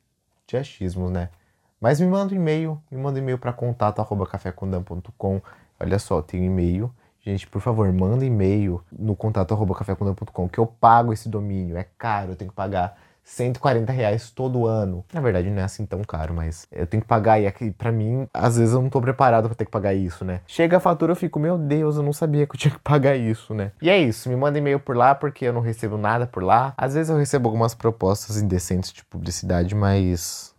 de 0.48 0.58
achismos, 0.58 1.12
né? 1.12 1.30
Mas 1.80 2.00
me 2.00 2.08
manda 2.08 2.34
um 2.34 2.38
e-mail, 2.38 2.82
me 2.90 2.98
manda 2.98 3.20
um 3.20 3.22
e-mail 3.22 3.38
para 3.38 3.52
contato@cafecondam.com. 3.52 5.42
Olha 5.80 6.00
só, 6.00 6.22
tem 6.22 6.42
um 6.42 6.46
e-mail. 6.46 6.94
Gente, 7.20 7.48
por 7.48 7.62
favor, 7.62 7.92
manda 7.92 8.26
e-mail 8.26 8.84
no 8.92 9.16
contato@cafecondam.com 9.16 10.50
que 10.50 10.60
eu 10.60 10.66
pago 10.66 11.12
esse 11.14 11.30
domínio. 11.30 11.78
É 11.78 11.86
caro, 11.98 12.32
eu 12.32 12.36
tenho 12.36 12.52
que 12.52 12.56
pagar 12.56 12.98
140 13.24 13.92
reais 13.92 14.30
todo 14.30 14.68
ano. 14.68 15.06
Na 15.14 15.22
verdade, 15.22 15.50
não 15.50 15.62
é 15.62 15.64
assim 15.64 15.86
tão 15.86 16.02
caro, 16.04 16.34
mas 16.34 16.68
eu 16.72 16.86
tenho 16.86 17.02
que 17.02 17.08
pagar 17.08 17.40
e 17.40 17.48
aqui, 17.48 17.72
pra 17.72 17.92
mim, 17.92 18.28
às 18.34 18.58
vezes 18.58 18.74
eu 18.74 18.82
não 18.82 18.90
tô 18.90 19.02
preparado 19.02 19.48
para 19.48 19.56
ter 19.56 19.66
que 19.66 19.72
pagar 19.72 19.94
isso, 19.94 20.26
né? 20.26 20.42
Chega 20.46 20.78
a 20.78 20.80
fatura, 20.80 21.12
eu 21.12 21.16
fico, 21.16 21.40
meu 21.40 21.58
Deus, 21.58 21.96
eu 21.96 22.04
não 22.04 22.14
sabia 22.14 22.46
que 22.46 22.56
eu 22.56 22.60
tinha 22.60 22.74
que 22.74 22.80
pagar 22.80 23.16
isso, 23.16 23.54
né? 23.54 23.72
E 23.82 23.90
é 23.90 23.98
isso, 23.98 24.30
me 24.30 24.36
manda 24.36 24.58
e-mail 24.58 24.80
por 24.80 24.96
lá, 24.96 25.16
porque 25.16 25.46
eu 25.46 25.54
não 25.54 25.62
recebo 25.62 25.98
nada 25.98 26.28
por 26.28 26.44
lá. 26.44 26.74
Às 26.78 26.94
vezes 26.94 27.10
eu 27.10 27.18
recebo 27.18 27.48
algumas 27.48 27.74
propostas 27.74 28.38
indecentes 28.38 28.92
de 28.92 29.04
publicidade, 29.06 29.74
mas 29.74 30.54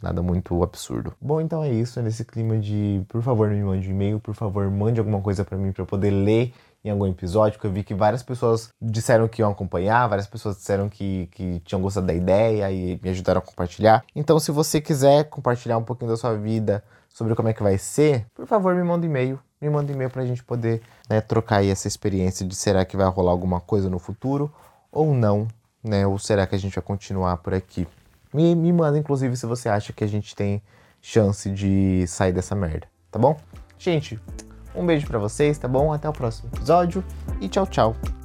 Nada 0.00 0.22
muito 0.22 0.62
absurdo. 0.62 1.12
Bom, 1.20 1.40
então 1.40 1.62
é 1.62 1.70
isso. 1.70 1.98
É 1.98 2.02
nesse 2.02 2.24
clima 2.24 2.58
de, 2.58 3.02
por 3.08 3.22
favor, 3.22 3.50
me 3.50 3.62
mande 3.62 3.88
um 3.88 3.90
e-mail, 3.90 4.20
por 4.20 4.34
favor, 4.34 4.70
mande 4.70 5.00
alguma 5.00 5.20
coisa 5.20 5.44
para 5.44 5.58
mim 5.58 5.72
para 5.72 5.82
eu 5.82 5.86
poder 5.86 6.10
ler 6.10 6.52
em 6.84 6.90
algum 6.90 7.06
episódio, 7.06 7.58
que 7.58 7.66
eu 7.66 7.70
vi 7.70 7.82
que 7.82 7.94
várias 7.94 8.22
pessoas 8.22 8.70
disseram 8.80 9.28
que 9.28 9.42
iam 9.42 9.50
acompanhar, 9.50 10.08
várias 10.08 10.26
pessoas 10.26 10.56
disseram 10.56 10.88
que, 10.88 11.28
que 11.32 11.60
tinham 11.60 11.80
gostado 11.80 12.06
da 12.06 12.14
ideia 12.14 12.70
e 12.70 12.98
me 13.02 13.10
ajudaram 13.10 13.38
a 13.38 13.42
compartilhar. 13.42 14.04
Então, 14.14 14.38
se 14.38 14.50
você 14.50 14.80
quiser 14.80 15.24
compartilhar 15.24 15.76
um 15.76 15.84
pouquinho 15.84 16.10
da 16.10 16.16
sua 16.16 16.34
vida 16.34 16.82
sobre 17.08 17.34
como 17.34 17.48
é 17.48 17.52
que 17.52 17.62
vai 17.62 17.76
ser, 17.76 18.26
por 18.34 18.46
favor, 18.46 18.74
me 18.74 18.82
manda 18.82 19.06
um 19.06 19.10
e-mail. 19.10 19.38
Me 19.60 19.68
manda 19.68 19.92
um 19.92 19.94
e-mail 19.94 20.10
para 20.10 20.22
a 20.22 20.26
gente 20.26 20.42
poder 20.42 20.80
né, 21.08 21.20
trocar 21.20 21.56
aí 21.56 21.68
essa 21.68 21.86
experiência 21.86 22.46
de 22.46 22.54
será 22.54 22.84
que 22.84 22.96
vai 22.96 23.06
rolar 23.08 23.32
alguma 23.32 23.60
coisa 23.60 23.90
no 23.90 23.98
futuro 23.98 24.50
ou 24.90 25.14
não, 25.14 25.46
né? 25.84 26.06
Ou 26.06 26.18
será 26.18 26.46
que 26.46 26.54
a 26.54 26.58
gente 26.58 26.74
vai 26.74 26.82
continuar 26.82 27.36
por 27.38 27.52
aqui? 27.52 27.86
Me, 28.32 28.54
me 28.54 28.72
manda, 28.72 28.98
inclusive, 28.98 29.36
se 29.36 29.44
você 29.44 29.68
acha 29.68 29.92
que 29.92 30.02
a 30.02 30.06
gente 30.06 30.34
tem 30.34 30.62
chance 31.02 31.50
de 31.50 32.06
sair 32.06 32.32
dessa 32.32 32.54
merda, 32.54 32.86
tá 33.10 33.18
bom? 33.18 33.38
Gente, 33.78 34.18
um 34.74 34.86
beijo 34.86 35.06
para 35.06 35.18
vocês, 35.18 35.58
tá 35.58 35.68
bom? 35.68 35.92
Até 35.92 36.08
o 36.08 36.12
próximo 36.12 36.50
episódio 36.54 37.04
e 37.40 37.48
tchau, 37.48 37.66
tchau. 37.66 38.19